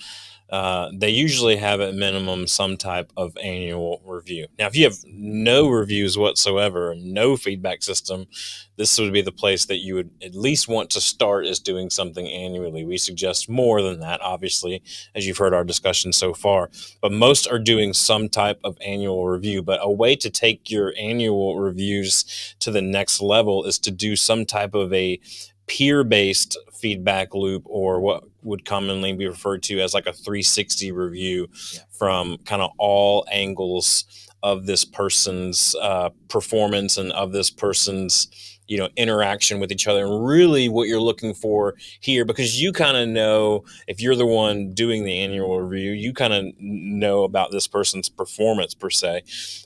uh, 0.51 0.91
they 0.93 1.09
usually 1.09 1.55
have 1.55 1.79
at 1.79 1.95
minimum 1.95 2.45
some 2.45 2.75
type 2.75 3.13
of 3.15 3.37
annual 3.37 4.01
review. 4.05 4.47
Now, 4.59 4.67
if 4.67 4.75
you 4.75 4.83
have 4.83 4.97
no 5.05 5.69
reviews 5.69 6.17
whatsoever, 6.17 6.93
no 6.97 7.37
feedback 7.37 7.81
system, 7.81 8.27
this 8.75 8.99
would 8.99 9.13
be 9.13 9.21
the 9.21 9.31
place 9.31 9.65
that 9.65 9.77
you 9.77 9.95
would 9.95 10.09
at 10.21 10.35
least 10.35 10.67
want 10.67 10.89
to 10.89 10.99
start 10.99 11.45
is 11.45 11.59
doing 11.59 11.89
something 11.89 12.27
annually. 12.27 12.83
We 12.83 12.97
suggest 12.97 13.47
more 13.47 13.81
than 13.81 14.01
that, 14.01 14.21
obviously, 14.21 14.83
as 15.15 15.25
you've 15.25 15.37
heard 15.37 15.53
our 15.53 15.63
discussion 15.63 16.11
so 16.11 16.33
far. 16.33 16.69
But 17.01 17.13
most 17.13 17.47
are 17.47 17.59
doing 17.59 17.93
some 17.93 18.27
type 18.27 18.59
of 18.63 18.77
annual 18.81 19.27
review. 19.27 19.61
But 19.61 19.79
a 19.81 19.89
way 19.89 20.17
to 20.17 20.29
take 20.29 20.69
your 20.69 20.93
annual 20.99 21.59
reviews 21.59 22.55
to 22.59 22.71
the 22.71 22.81
next 22.81 23.21
level 23.21 23.63
is 23.63 23.79
to 23.79 23.91
do 23.91 24.17
some 24.17 24.45
type 24.45 24.73
of 24.73 24.91
a 24.93 25.19
peer 25.67 26.03
based 26.03 26.57
feedback 26.73 27.33
loop 27.33 27.63
or 27.65 27.99
what 27.99 28.23
would 28.41 28.65
commonly 28.65 29.13
be 29.13 29.27
referred 29.27 29.63
to 29.63 29.79
as 29.79 29.93
like 29.93 30.07
a 30.07 30.13
360 30.13 30.91
review 30.91 31.47
yeah. 31.73 31.81
from 31.91 32.37
kind 32.39 32.61
of 32.61 32.71
all 32.77 33.25
angles 33.31 34.05
of 34.43 34.65
this 34.65 34.83
person's 34.83 35.75
uh, 35.81 36.09
performance 36.27 36.97
and 36.97 37.11
of 37.11 37.31
this 37.31 37.49
person's 37.49 38.27
you 38.67 38.77
know 38.77 38.89
interaction 38.95 39.59
with 39.59 39.71
each 39.71 39.87
other 39.87 40.05
and 40.05 40.25
really 40.25 40.69
what 40.69 40.87
you're 40.87 41.01
looking 41.01 41.33
for 41.33 41.75
here 41.99 42.23
because 42.23 42.61
you 42.61 42.71
kind 42.71 42.95
of 42.95 43.07
know 43.07 43.63
if 43.87 44.01
you're 44.01 44.15
the 44.15 44.25
one 44.25 44.73
doing 44.73 45.03
the 45.03 45.19
annual 45.19 45.61
review 45.61 45.91
you 45.91 46.13
kind 46.13 46.33
of 46.33 46.45
know 46.57 47.23
about 47.23 47.51
this 47.51 47.67
person's 47.67 48.07
performance 48.07 48.73
per 48.73 48.89
se 48.89 49.23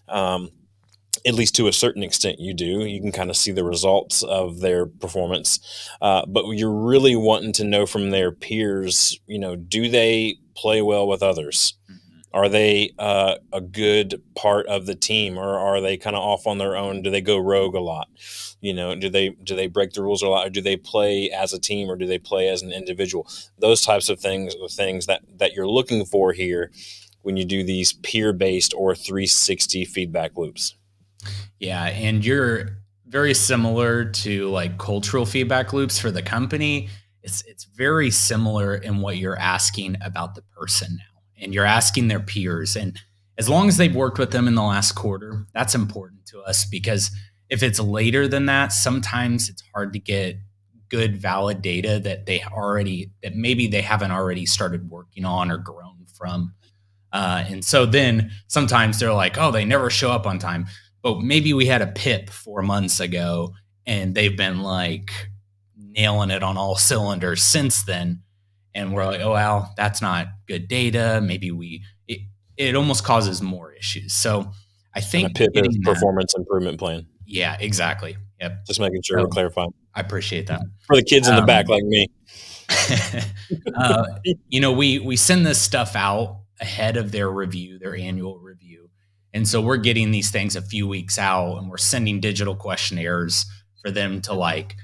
um, 0.09 0.49
at 1.25 1.33
least 1.33 1.55
to 1.55 1.67
a 1.67 1.73
certain 1.73 2.03
extent 2.03 2.39
you 2.39 2.53
do. 2.53 2.85
You 2.85 3.01
can 3.01 3.11
kind 3.11 3.29
of 3.29 3.37
see 3.37 3.51
the 3.51 3.63
results 3.63 4.21
of 4.23 4.59
their 4.59 4.85
performance. 4.85 5.59
Uh, 6.01 6.25
but 6.27 6.45
you're 6.51 6.71
really 6.71 7.15
wanting 7.15 7.53
to 7.53 7.63
know 7.63 7.85
from 7.85 8.11
their 8.11 8.31
peers 8.31 9.19
you 9.27 9.39
know 9.39 9.55
do 9.55 9.89
they 9.89 10.37
play 10.55 10.81
well 10.81 11.07
with 11.07 11.23
others? 11.23 11.73
Mm-hmm. 11.89 12.37
are 12.37 12.49
they 12.49 12.91
uh, 12.99 13.35
a 13.53 13.61
good 13.61 14.21
part 14.35 14.65
of 14.67 14.85
the 14.85 14.95
team 14.95 15.37
or 15.37 15.57
are 15.57 15.81
they 15.81 15.97
kind 15.97 16.15
of 16.15 16.21
off 16.21 16.47
on 16.47 16.57
their 16.57 16.75
own? 16.75 17.01
Do 17.01 17.09
they 17.09 17.21
go 17.21 17.37
rogue 17.37 17.75
a 17.75 17.79
lot? 17.79 18.07
You 18.61 18.73
know 18.73 18.95
do 18.95 19.09
they 19.09 19.29
do 19.29 19.55
they 19.55 19.67
break 19.67 19.93
the 19.93 20.03
rules 20.03 20.21
a 20.21 20.27
lot 20.27 20.47
or 20.47 20.49
do 20.49 20.61
they 20.61 20.77
play 20.77 21.29
as 21.29 21.53
a 21.53 21.59
team 21.59 21.89
or 21.89 21.95
do 21.95 22.05
they 22.05 22.19
play 22.19 22.49
as 22.49 22.61
an 22.61 22.71
individual? 22.71 23.27
Those 23.57 23.81
types 23.81 24.09
of 24.09 24.19
things 24.19 24.55
are 24.55 24.69
things 24.69 25.07
that 25.07 25.21
that 25.37 25.53
you're 25.53 25.67
looking 25.67 26.05
for 26.05 26.33
here 26.33 26.71
when 27.23 27.37
you 27.37 27.45
do 27.45 27.63
these 27.63 27.93
peer 27.93 28.33
based 28.33 28.73
or 28.77 28.93
360 28.93 29.85
feedback 29.85 30.37
loops 30.37 30.75
yeah, 31.59 31.85
and 31.85 32.25
you're 32.25 32.77
very 33.07 33.33
similar 33.33 34.05
to 34.05 34.49
like 34.49 34.77
cultural 34.77 35.25
feedback 35.25 35.73
loops 35.73 35.99
for 35.99 36.11
the 36.11 36.21
company. 36.21 36.89
It's 37.23 37.43
it's 37.43 37.65
very 37.65 38.11
similar 38.11 38.75
in 38.75 39.01
what 39.01 39.17
you're 39.17 39.39
asking 39.39 39.97
about 40.01 40.35
the 40.35 40.41
person 40.41 40.97
now. 40.97 41.21
And 41.41 41.53
you're 41.53 41.65
asking 41.65 42.07
their 42.07 42.19
peers 42.21 42.75
and 42.75 42.97
as 43.37 43.49
long 43.49 43.67
as 43.67 43.77
they've 43.77 43.95
worked 43.95 44.17
with 44.17 44.31
them 44.31 44.47
in 44.47 44.55
the 44.55 44.63
last 44.63 44.93
quarter, 44.93 45.45
that's 45.53 45.75
important 45.75 46.25
to 46.27 46.41
us 46.41 46.65
because 46.65 47.11
if 47.49 47.63
it's 47.63 47.79
later 47.79 48.27
than 48.27 48.45
that, 48.45 48.71
sometimes 48.71 49.49
it's 49.49 49.63
hard 49.73 49.93
to 49.93 49.99
get 49.99 50.37
good 50.89 51.17
valid 51.17 51.61
data 51.61 51.99
that 51.99 52.25
they 52.25 52.41
already 52.43 53.11
that 53.23 53.35
maybe 53.35 53.67
they 53.67 53.81
haven't 53.81 54.11
already 54.11 54.45
started 54.45 54.89
working 54.89 55.25
on 55.25 55.51
or 55.51 55.57
grown 55.57 56.05
from. 56.17 56.53
Uh, 57.11 57.43
and 57.47 57.63
so 57.63 57.85
then 57.85 58.31
sometimes 58.47 58.99
they're 58.99 59.13
like, 59.13 59.37
oh, 59.37 59.51
they 59.51 59.65
never 59.65 59.89
show 59.89 60.11
up 60.11 60.25
on 60.25 60.39
time 60.39 60.65
but 61.05 61.21
maybe 61.21 61.53
we 61.53 61.67
had 61.67 61.83
a 61.83 61.87
pip 61.87 62.31
four 62.31 62.63
months 62.63 62.99
ago 62.99 63.53
and 63.85 64.15
they've 64.15 64.35
been 64.35 64.63
like 64.63 65.11
nailing 65.77 66.31
it 66.31 66.41
on 66.41 66.57
all 66.57 66.75
cylinders 66.75 67.43
since 67.43 67.83
then. 67.83 68.23
And 68.73 68.91
we're 68.91 69.05
like 69.05 69.21
oh 69.21 69.33
well 69.33 69.71
that's 69.77 70.01
not 70.01 70.27
good 70.47 70.67
data. 70.67 71.21
Maybe 71.23 71.51
we 71.51 71.83
it, 72.07 72.21
it 72.57 72.75
almost 72.75 73.03
causes 73.03 73.39
more 73.39 73.71
issues. 73.71 74.13
So 74.13 74.51
i 74.95 74.99
think 74.99 75.29
a 75.29 75.33
pip 75.33 75.51
is 75.53 75.77
performance 75.83 76.33
that, 76.33 76.39
improvement 76.39 76.79
plan. 76.79 77.05
Yeah 77.27 77.55
exactly. 77.59 78.17
Yep. 78.41 78.65
Just 78.65 78.79
making 78.79 79.03
sure 79.03 79.19
so, 79.19 79.25
we're 79.25 79.29
clarifying. 79.29 79.75
I 79.93 79.99
appreciate 79.99 80.47
that. 80.47 80.61
For 80.87 80.95
the 80.95 81.03
kids 81.03 81.27
in 81.27 81.35
um, 81.35 81.41
the 81.41 81.45
back 81.45 81.69
like 81.69 81.83
me. 81.83 82.07
uh, 83.75 84.05
you 84.49 84.59
know 84.59 84.71
we 84.71 84.97
we 84.97 85.17
send 85.17 85.45
this 85.45 85.61
stuff 85.61 85.95
out 85.95 86.39
ahead 86.59 86.97
of 86.97 87.11
their 87.11 87.29
review 87.29 87.77
their 87.77 87.95
annual 87.95 88.39
review 88.39 88.89
and 89.35 89.45
so 89.45 89.59
we're 89.59 89.75
getting 89.75 90.11
these 90.11 90.31
things 90.31 90.55
a 90.55 90.61
few 90.61 90.87
weeks 90.87 91.19
out 91.19 91.57
and 91.57 91.69
we're 91.69 91.75
sending 91.75 92.21
digital 92.21 92.55
questionnaires 92.55 93.45
for 93.81 93.91
them 93.91 94.21
to 94.21 94.33
like 94.33 94.77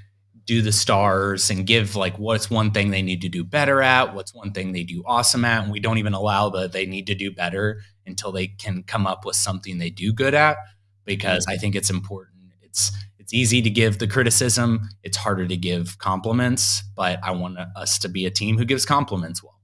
do 0.44 0.60
the 0.60 0.72
stars 0.72 1.48
and 1.48 1.66
give 1.66 1.96
like 1.96 2.18
what's 2.18 2.50
one 2.50 2.70
thing 2.70 2.90
they 2.90 3.00
need 3.00 3.22
to 3.22 3.30
do 3.30 3.44
better 3.44 3.80
at, 3.80 4.14
what's 4.14 4.34
one 4.34 4.52
thing 4.52 4.72
they 4.72 4.82
do 4.82 5.02
awesome 5.06 5.46
at. 5.46 5.62
And 5.62 5.72
we 5.72 5.80
don't 5.80 5.96
even 5.96 6.12
allow 6.12 6.50
the 6.50 6.68
they 6.68 6.84
need 6.84 7.06
to 7.06 7.14
do 7.14 7.32
better 7.32 7.80
until 8.04 8.30
they 8.30 8.46
can 8.46 8.82
come 8.82 9.06
up 9.06 9.24
with 9.24 9.36
something 9.36 9.78
they 9.78 9.88
do 9.88 10.12
good 10.12 10.34
at 10.34 10.58
because 11.06 11.46
I 11.48 11.56
think 11.56 11.74
it's 11.74 11.88
important. 11.88 12.52
It's 12.60 12.92
it's 13.18 13.32
easy 13.32 13.62
to 13.62 13.70
give 13.70 14.00
the 14.00 14.06
criticism, 14.06 14.90
it's 15.02 15.16
harder 15.16 15.46
to 15.46 15.56
give 15.56 15.96
compliments, 15.96 16.82
but 16.94 17.18
I 17.22 17.30
want 17.30 17.56
us 17.74 17.98
to 18.00 18.08
be 18.10 18.26
a 18.26 18.30
team 18.30 18.58
who 18.58 18.66
gives 18.66 18.84
compliments 18.84 19.42
well. 19.42 19.58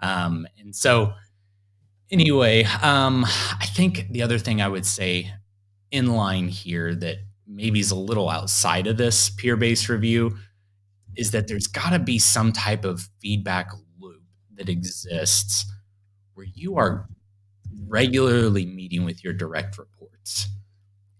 Um, 0.00 0.48
and 0.58 0.74
so 0.74 1.12
anyway, 2.10 2.64
um, 2.82 3.24
I 3.24 3.66
think 3.66 4.06
the 4.10 4.22
other 4.22 4.38
thing 4.38 4.60
I 4.60 4.68
would 4.68 4.86
say 4.86 5.32
in 5.90 6.14
line 6.14 6.48
here 6.48 6.94
that 6.94 7.16
maybe 7.46 7.80
is 7.80 7.90
a 7.90 7.96
little 7.96 8.28
outside 8.28 8.86
of 8.86 8.96
this 8.96 9.30
peer 9.30 9.56
based 9.56 9.88
review 9.88 10.36
is 11.16 11.30
that 11.32 11.48
there's 11.48 11.66
got 11.66 11.90
to 11.90 11.98
be 11.98 12.18
some 12.18 12.52
type 12.52 12.84
of 12.84 13.08
feedback 13.20 13.70
loop 13.98 14.22
that 14.54 14.68
exists 14.68 15.66
where 16.34 16.46
you 16.54 16.76
are 16.76 17.08
regularly 17.86 18.66
meeting 18.66 19.04
with 19.04 19.24
your 19.24 19.32
direct 19.32 19.78
reports 19.78 20.48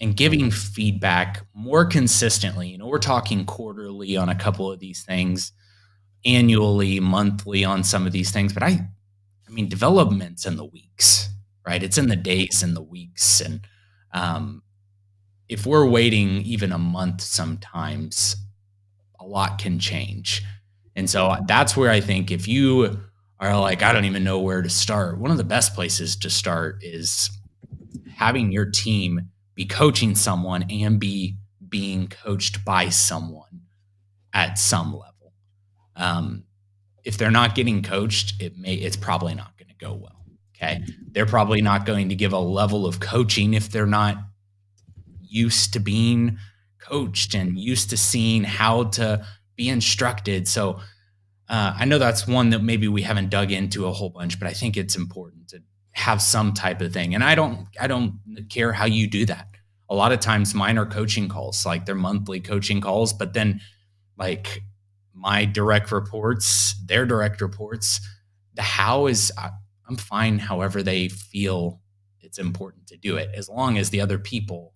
and 0.01 0.17
giving 0.17 0.51
feedback 0.51 1.45
more 1.55 1.85
consistently. 1.85 2.69
You 2.69 2.79
know, 2.79 2.87
we're 2.87 2.99
talking 2.99 3.45
quarterly 3.45 4.17
on 4.17 4.29
a 4.29 4.35
couple 4.35 4.71
of 4.71 4.79
these 4.79 5.03
things, 5.03 5.53
annually, 6.25 7.01
monthly 7.01 7.65
on 7.65 7.83
some 7.83 8.07
of 8.07 8.13
these 8.13 8.31
things, 8.31 8.53
but 8.53 8.63
I 8.63 8.89
I 9.49 9.53
mean, 9.53 9.69
development's 9.69 10.47
in 10.47 10.57
the 10.57 10.65
weeks, 10.65 11.31
right? 11.67 11.83
It's 11.83 11.99
in 11.99 12.09
the 12.09 12.17
days 12.17 12.63
and 12.63 12.77
the 12.77 12.83
weeks. 12.83 13.41
And 13.41 13.61
um, 14.13 14.63
if 15.49 15.65
we're 15.67 15.87
waiting 15.87 16.43
even 16.43 16.73
a 16.73 16.79
month 16.79 17.23
sometimes, 17.23 18.37
a 19.19 19.25
lot 19.25 19.59
can 19.59 19.79
change. 19.79 20.43
And 20.95 21.09
so 21.09 21.37
that's 21.47 21.77
where 21.77 21.91
I 21.91 22.01
think 22.01 22.31
if 22.31 22.47
you 22.47 23.01
are 23.41 23.59
like, 23.59 23.83
I 23.83 23.93
don't 23.93 24.05
even 24.05 24.25
know 24.25 24.41
where 24.41 24.63
to 24.63 24.69
start, 24.69 25.19
one 25.19 25.31
of 25.31 25.37
the 25.37 25.45
best 25.45 25.75
places 25.75 26.17
to 26.17 26.31
start 26.31 26.83
is 26.83 27.31
having 28.15 28.53
your 28.53 28.67
team 28.67 29.31
be 29.55 29.65
coaching 29.65 30.15
someone 30.15 30.65
and 30.71 31.01
be 31.01 31.37
being 31.69 32.09
coached 32.09 32.65
by 32.65 32.89
someone 32.89 33.63
at 34.33 34.59
some 34.59 34.93
level. 34.93 35.33
Um, 35.97 36.45
if 37.09 37.17
they're 37.17 37.31
not 37.31 37.55
getting 37.55 37.83
coached, 37.83 38.35
it 38.39 38.59
may 38.59 38.75
it's 38.75 38.95
probably 38.95 39.35
not 39.35 39.57
going 39.57 39.69
to 39.69 39.75
go 39.87 39.95
well. 39.95 40.27
Okay. 40.55 40.85
They're 41.13 41.25
probably 41.25 41.63
not 41.63 41.87
going 41.87 42.11
to 42.11 42.15
give 42.15 42.35
a 42.35 42.39
level 42.39 42.85
of 42.85 43.01
coaching 43.01 43.55
if 43.55 43.71
they're 43.71 43.87
not 43.87 44.19
used 45.23 45.73
to 45.73 45.81
being 45.81 46.37
coached 46.79 47.35
and 47.35 47.59
used 47.59 47.89
to 47.91 47.97
seeing 47.97 48.45
how 48.45 48.85
to 48.85 49.25
be 49.57 49.71
instructed. 49.71 50.47
So 50.49 50.81
uh, 51.49 51.73
I 51.79 51.87
know 51.87 51.97
that's 51.97 52.29
one 52.29 52.51
that 52.51 52.63
maybe 52.63 52.89
we 52.89 53.01
haven't 53.01 53.31
dug 53.31 53.53
into 53.53 53.87
a 53.87 53.93
whole 53.93 54.11
bunch, 54.11 54.39
but 54.39 54.47
I 54.47 54.53
think 54.53 54.77
it's 54.77 54.95
important 54.95 55.49
to 55.49 55.63
have 55.93 56.21
some 56.21 56.53
type 56.53 56.83
of 56.83 56.93
thing. 56.93 57.15
And 57.15 57.25
I 57.25 57.35
don't, 57.35 57.69
I 57.81 57.87
don't 57.87 58.21
care 58.51 58.75
how 58.75 58.85
you 58.85 59.07
do 59.07 59.25
that. 59.25 59.49
A 59.89 59.95
lot 59.95 60.13
of 60.13 60.21
times 60.21 60.55
mine 60.55 60.77
are 60.77 60.85
coaching 60.85 61.31
calls, 61.31 61.65
like 61.65 61.87
they're 61.87 61.95
monthly 61.95 62.41
coaching 62.41 62.83
calls, 62.83 63.15
but 63.15 63.33
then 63.33 63.63
like 64.19 64.63
my 65.19 65.45
direct 65.45 65.91
reports, 65.93 66.75
their 66.87 67.05
direct 67.05 67.41
reports, 67.41 68.01
the 68.55 68.63
how 68.63 69.07
is 69.07 69.33
I'm 69.89 69.97
fine 69.97 70.39
however 70.39 70.83
they 70.83 71.09
feel 71.09 71.81
it's 72.21 72.39
important 72.39 72.87
to 72.89 72.97
do 72.97 73.17
it 73.17 73.31
as 73.35 73.49
long 73.49 73.79
as 73.79 73.91
the 73.91 74.01
other 74.01 74.19
people 74.19 74.75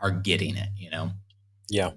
are 0.00 0.10
getting 0.10 0.56
it, 0.56 0.68
you 0.76 0.90
know? 0.90 1.10
Yeah. 1.68 1.90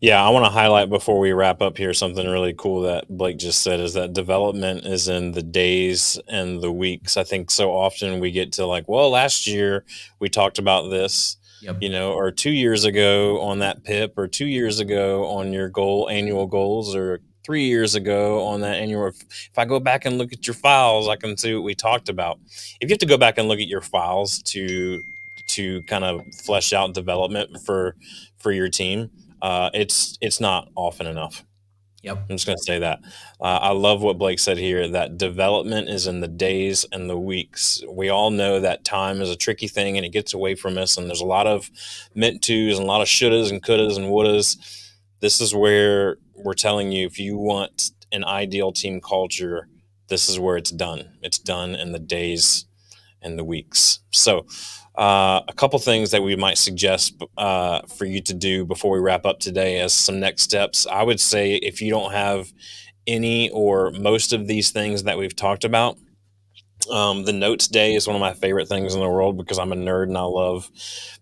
Yeah, 0.00 0.24
I 0.24 0.30
want 0.30 0.44
to 0.44 0.50
highlight 0.50 0.90
before 0.90 1.18
we 1.18 1.32
wrap 1.32 1.62
up 1.62 1.76
here 1.78 1.94
something 1.94 2.26
really 2.26 2.54
cool 2.56 2.82
that 2.82 3.08
Blake 3.08 3.38
just 3.38 3.62
said 3.62 3.80
is 3.80 3.94
that 3.94 4.12
development 4.12 4.84
is 4.84 5.08
in 5.08 5.32
the 5.32 5.42
days 5.42 6.20
and 6.28 6.60
the 6.60 6.72
weeks. 6.72 7.16
I 7.16 7.24
think 7.24 7.50
so 7.50 7.70
often 7.70 8.20
we 8.20 8.30
get 8.30 8.52
to 8.54 8.66
like, 8.66 8.88
well, 8.88 9.10
last 9.10 9.46
year 9.46 9.84
we 10.20 10.28
talked 10.28 10.58
about 10.58 10.90
this, 10.90 11.36
yep. 11.60 11.76
you 11.80 11.88
know, 11.88 12.12
or 12.12 12.30
2 12.30 12.50
years 12.50 12.84
ago 12.84 13.40
on 13.40 13.58
that 13.60 13.84
PIP 13.84 14.16
or 14.16 14.28
2 14.28 14.46
years 14.46 14.80
ago 14.80 15.26
on 15.26 15.52
your 15.52 15.68
goal 15.68 16.08
annual 16.10 16.46
goals 16.46 16.94
or 16.94 17.20
3 17.44 17.64
years 17.64 17.94
ago 17.94 18.46
on 18.46 18.60
that 18.60 18.76
annual 18.76 19.08
if 19.08 19.58
I 19.58 19.64
go 19.64 19.80
back 19.80 20.04
and 20.04 20.18
look 20.18 20.32
at 20.32 20.46
your 20.46 20.54
files, 20.54 21.08
I 21.08 21.16
can 21.16 21.36
see 21.36 21.54
what 21.54 21.64
we 21.64 21.74
talked 21.74 22.08
about. 22.08 22.38
If 22.80 22.88
you 22.88 22.90
have 22.90 22.98
to 22.98 23.06
go 23.06 23.18
back 23.18 23.38
and 23.38 23.48
look 23.48 23.60
at 23.60 23.68
your 23.68 23.80
files 23.80 24.42
to 24.44 25.02
to 25.48 25.82
kind 25.84 26.04
of 26.04 26.22
flesh 26.34 26.72
out 26.72 26.94
development 26.94 27.60
for 27.64 27.96
for 28.38 28.52
your 28.52 28.68
team, 28.68 29.10
uh, 29.42 29.70
it's 29.72 30.18
it's 30.20 30.40
not 30.40 30.68
often 30.74 31.06
enough. 31.06 31.44
Yep. 32.02 32.18
I'm 32.30 32.36
just 32.36 32.46
going 32.46 32.58
to 32.58 32.64
say 32.64 32.78
that. 32.78 33.00
Uh, 33.40 33.58
I 33.60 33.70
love 33.72 34.02
what 34.02 34.18
Blake 34.18 34.38
said 34.38 34.56
here 34.56 34.86
that 34.88 35.18
development 35.18 35.88
is 35.88 36.06
in 36.06 36.20
the 36.20 36.28
days 36.28 36.86
and 36.92 37.10
the 37.10 37.18
weeks. 37.18 37.82
We 37.90 38.08
all 38.08 38.30
know 38.30 38.60
that 38.60 38.84
time 38.84 39.20
is 39.20 39.30
a 39.30 39.36
tricky 39.36 39.66
thing 39.66 39.96
and 39.96 40.06
it 40.06 40.12
gets 40.12 40.32
away 40.32 40.54
from 40.54 40.78
us. 40.78 40.96
And 40.96 41.08
there's 41.08 41.20
a 41.20 41.26
lot 41.26 41.48
of 41.48 41.70
meant 42.14 42.42
tos 42.42 42.78
and 42.78 42.84
a 42.84 42.88
lot 42.88 43.00
of 43.00 43.08
shouldas 43.08 43.50
and 43.50 43.62
couldas 43.62 43.96
and 43.96 44.06
wouldas. 44.06 44.56
This 45.20 45.40
is 45.40 45.54
where 45.54 46.18
we're 46.34 46.54
telling 46.54 46.92
you 46.92 47.06
if 47.06 47.18
you 47.18 47.36
want 47.36 47.90
an 48.12 48.24
ideal 48.24 48.70
team 48.72 49.00
culture, 49.00 49.68
this 50.08 50.28
is 50.28 50.38
where 50.38 50.56
it's 50.56 50.70
done. 50.70 51.18
It's 51.22 51.38
done 51.38 51.74
in 51.74 51.92
the 51.92 51.98
days 51.98 52.66
and 53.20 53.36
the 53.36 53.44
weeks. 53.44 53.98
So, 54.10 54.46
uh, 54.98 55.42
a 55.46 55.52
couple 55.52 55.78
things 55.78 56.10
that 56.10 56.24
we 56.24 56.34
might 56.34 56.58
suggest 56.58 57.22
uh, 57.36 57.82
for 57.82 58.04
you 58.04 58.20
to 58.20 58.34
do 58.34 58.64
before 58.64 58.90
we 58.90 58.98
wrap 58.98 59.24
up 59.24 59.38
today 59.38 59.78
as 59.78 59.92
some 59.92 60.18
next 60.18 60.42
steps. 60.42 60.88
I 60.88 61.04
would 61.04 61.20
say 61.20 61.54
if 61.54 61.80
you 61.80 61.90
don't 61.90 62.12
have 62.12 62.52
any 63.06 63.48
or 63.50 63.92
most 63.92 64.32
of 64.32 64.48
these 64.48 64.72
things 64.72 65.04
that 65.04 65.16
we've 65.16 65.36
talked 65.36 65.62
about, 65.62 65.96
um, 66.90 67.24
the 67.24 67.32
notes 67.32 67.68
day 67.68 67.94
is 67.94 68.08
one 68.08 68.16
of 68.16 68.20
my 68.20 68.32
favorite 68.32 68.66
things 68.66 68.94
in 68.94 69.00
the 69.00 69.08
world 69.08 69.36
because 69.36 69.58
I'm 69.58 69.72
a 69.72 69.76
nerd 69.76 70.04
and 70.04 70.18
I 70.18 70.22
love 70.22 70.68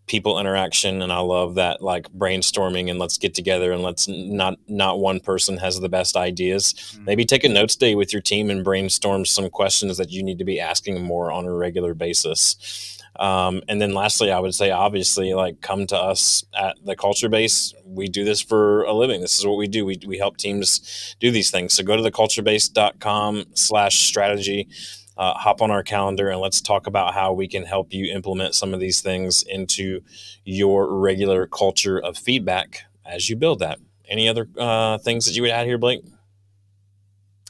people 0.07 0.39
interaction 0.39 1.03
and 1.03 1.13
I 1.13 1.19
love 1.19 1.57
that 1.57 1.83
like 1.83 2.09
brainstorming 2.13 2.89
and 2.89 2.99
let's 2.99 3.19
get 3.19 3.35
together 3.35 3.73
and 3.73 3.83
let's 3.83 4.07
not 4.09 4.59
not 4.69 5.01
one 5.01 5.21
person 5.21 5.59
has 5.59 5.81
the 5.81 5.89
best 5.89 6.17
ideas. 6.17 6.73
Mm-hmm. 6.73 7.05
Maybe 7.05 7.25
take 7.25 7.45
a 7.45 7.49
notes 7.49 7.77
day 7.77 7.95
with 7.95 8.13
your 8.13 8.23
team 8.23 8.49
and 8.49 8.65
brainstorm 8.65 9.27
some 9.27 9.51
questions 9.51 9.99
that 9.99 10.11
you 10.11 10.23
need 10.23 10.39
to 10.39 10.45
be 10.45 10.61
asking 10.61 11.03
more 11.03 11.31
on 11.31 11.45
a 11.45 11.53
regular 11.53 11.93
basis. 11.93 12.96
Um, 13.19 13.63
and 13.69 13.81
then 13.81 13.95
lastly, 13.95 14.31
I 14.31 14.39
would 14.39 14.55
say, 14.55 14.71
obviously, 14.71 15.35
like 15.35 15.61
come 15.61 15.87
to 15.89 15.97
us 15.97 16.45
at 16.55 16.77
the 16.85 16.97
culture 16.97 17.29
base. 17.29 17.75
We 17.85 18.09
do 18.09 18.25
this 18.25 18.43
for 18.43 18.83
a 18.85 18.93
living. 18.93 19.21
This 19.21 19.39
is 19.39 19.47
what 19.47 19.57
we 19.57 19.67
do. 19.69 19.85
We, 19.85 19.99
we 20.07 20.19
help 20.19 20.37
teams 20.37 21.17
do 21.21 21.31
these 21.31 21.51
things. 21.51 21.75
So 21.75 21.83
go 21.83 21.97
to 21.97 22.03
the 22.03 22.13
culturebase.com 22.13 23.45
slash 23.55 24.01
strategy, 24.01 24.69
uh, 25.17 25.35
hop 25.35 25.63
on 25.63 25.71
our 25.71 25.83
calendar 25.83 26.29
and 26.29 26.41
let's 26.41 26.61
talk 26.61 26.87
about 26.87 27.15
how 27.15 27.33
we 27.33 27.49
can 27.49 27.65
help 27.65 27.93
you 27.93 28.13
implement 28.13 28.55
some 28.55 28.75
of 28.75 28.81
these 28.81 29.01
things 29.01 29.43
into 29.43 30.03
your 30.45 30.93
regular 30.95 31.47
culture 31.47 31.99
of 31.99 32.19
feedback 32.19 32.83
as 33.05 33.31
you 33.31 33.37
build 33.37 33.61
that. 33.61 33.79
Any 34.09 34.29
other 34.29 34.49
uh, 34.59 34.99
things 34.99 35.27
that 35.27 35.35
you 35.35 35.43
would 35.43 35.51
add 35.51 35.67
here, 35.67 35.79
Blake? 35.79 36.05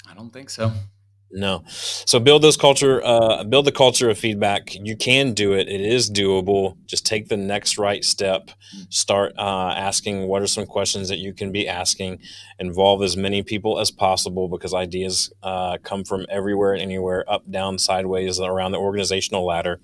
I 0.08 0.14
don't 0.14 0.32
think 0.32 0.48
so. 0.48 0.72
No. 1.36 1.64
So 1.68 2.18
build 2.18 2.40
those 2.40 2.56
culture, 2.56 3.04
uh, 3.04 3.44
build 3.44 3.66
the 3.66 3.72
culture 3.72 4.08
of 4.08 4.18
feedback. 4.18 4.74
You 4.74 4.96
can 4.96 5.34
do 5.34 5.52
it. 5.52 5.68
It 5.68 5.82
is 5.82 6.10
doable. 6.10 6.78
Just 6.86 7.04
take 7.04 7.28
the 7.28 7.36
next 7.36 7.76
right 7.76 8.02
step. 8.02 8.50
Start 8.88 9.34
uh, 9.38 9.74
asking 9.76 10.28
what 10.28 10.40
are 10.40 10.46
some 10.46 10.64
questions 10.64 11.10
that 11.10 11.18
you 11.18 11.34
can 11.34 11.52
be 11.52 11.68
asking. 11.68 12.20
Involve 12.58 13.02
as 13.02 13.18
many 13.18 13.42
people 13.42 13.78
as 13.78 13.90
possible 13.90 14.48
because 14.48 14.72
ideas 14.72 15.30
uh, 15.42 15.76
come 15.82 16.04
from 16.04 16.24
everywhere 16.30 16.72
and 16.72 16.80
anywhere, 16.80 17.22
up, 17.30 17.48
down, 17.50 17.78
sideways, 17.78 18.40
around 18.40 18.72
the 18.72 18.78
organizational 18.78 19.44
ladder. 19.44 19.78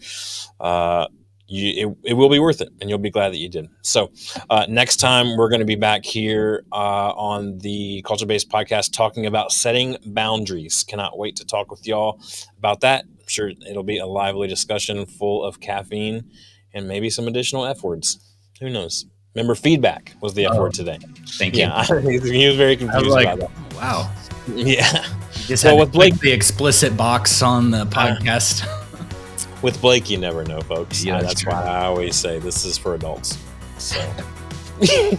You, 1.53 1.91
it, 1.91 2.12
it 2.12 2.15
will 2.15 2.31
be 2.31 2.38
worth 2.38 2.62
it 2.62 2.71
and 2.81 2.88
you'll 2.88 2.99
be 2.99 3.11
glad 3.11 3.29
that 3.29 3.37
you 3.37 3.51
did. 3.51 3.69
So, 3.83 4.11
uh, 4.49 4.65
next 4.71 4.97
time 4.97 5.37
we're 5.37 5.51
going 5.51 5.61
to 5.61 5.67
be 5.67 5.75
back 5.75 6.03
here 6.03 6.65
uh, 6.73 7.12
on 7.12 7.59
the 7.59 8.01
Culture 8.07 8.25
Base 8.25 8.43
podcast 8.43 8.95
talking 8.95 9.27
about 9.27 9.53
setting 9.53 9.99
boundaries. 10.07 10.83
Cannot 10.83 11.19
wait 11.19 11.37
to 11.37 11.45
talk 11.45 11.71
with 11.71 11.87
y'all 11.87 12.19
about 12.57 12.81
that. 12.81 13.05
I'm 13.05 13.29
sure 13.29 13.51
it'll 13.69 13.83
be 13.83 13.99
a 13.99 14.07
lively 14.07 14.49
discussion 14.49 15.05
full 15.05 15.45
of 15.45 15.61
caffeine 15.61 16.31
and 16.73 16.88
maybe 16.88 17.11
some 17.11 17.29
additional 17.29 17.67
F 17.67 17.83
words. 17.83 18.35
Who 18.61 18.71
knows? 18.71 19.05
Remember, 19.35 19.55
feedback 19.55 20.15
was 20.23 20.33
the 20.33 20.47
F 20.47 20.57
word 20.57 20.69
oh, 20.69 20.71
today. 20.71 20.99
Thank 21.37 21.57
you. 21.57 21.62
Yeah, 21.67 22.01
he 22.01 22.47
was 22.47 22.57
very 22.57 22.77
confused 22.79 23.05
was 23.05 23.15
like, 23.15 23.27
about 23.27 23.51
that. 23.51 23.75
Wow. 23.77 24.11
Yeah. 24.49 25.07
You 25.35 25.49
just 25.49 25.65
well, 25.65 25.79
with 25.81 25.93
Blake, 25.93 26.19
the 26.21 26.33
explicit 26.33 26.97
box 26.97 27.43
on 27.43 27.71
the 27.71 27.83
uh, 27.83 27.85
podcast. 27.85 28.67
Uh, 28.67 28.79
with 29.62 29.81
Blake, 29.81 30.11
you 30.11 30.18
never 30.18 30.44
know, 30.44 30.61
folks. 30.61 31.05
Yeah, 31.05 31.20
that's, 31.20 31.44
that's 31.44 31.46
why 31.46 31.62
I 31.62 31.85
always 31.87 32.16
say 32.16 32.38
this 32.38 32.64
is 32.64 32.77
for 32.77 32.94
adults. 32.94 33.38
So 33.79 33.98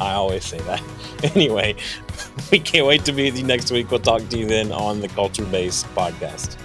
I 0.00 0.12
always 0.12 0.44
say 0.44 0.58
that. 0.60 0.82
Anyway, 1.34 1.76
we 2.50 2.58
can't 2.58 2.86
wait 2.86 3.04
to 3.04 3.12
be 3.12 3.24
with 3.24 3.36
you 3.36 3.44
next 3.44 3.70
week. 3.70 3.90
We'll 3.90 4.00
talk 4.00 4.26
to 4.30 4.38
you 4.38 4.46
then 4.46 4.72
on 4.72 5.00
the 5.00 5.08
Culture 5.08 5.44
Base 5.44 5.84
podcast. 5.94 6.56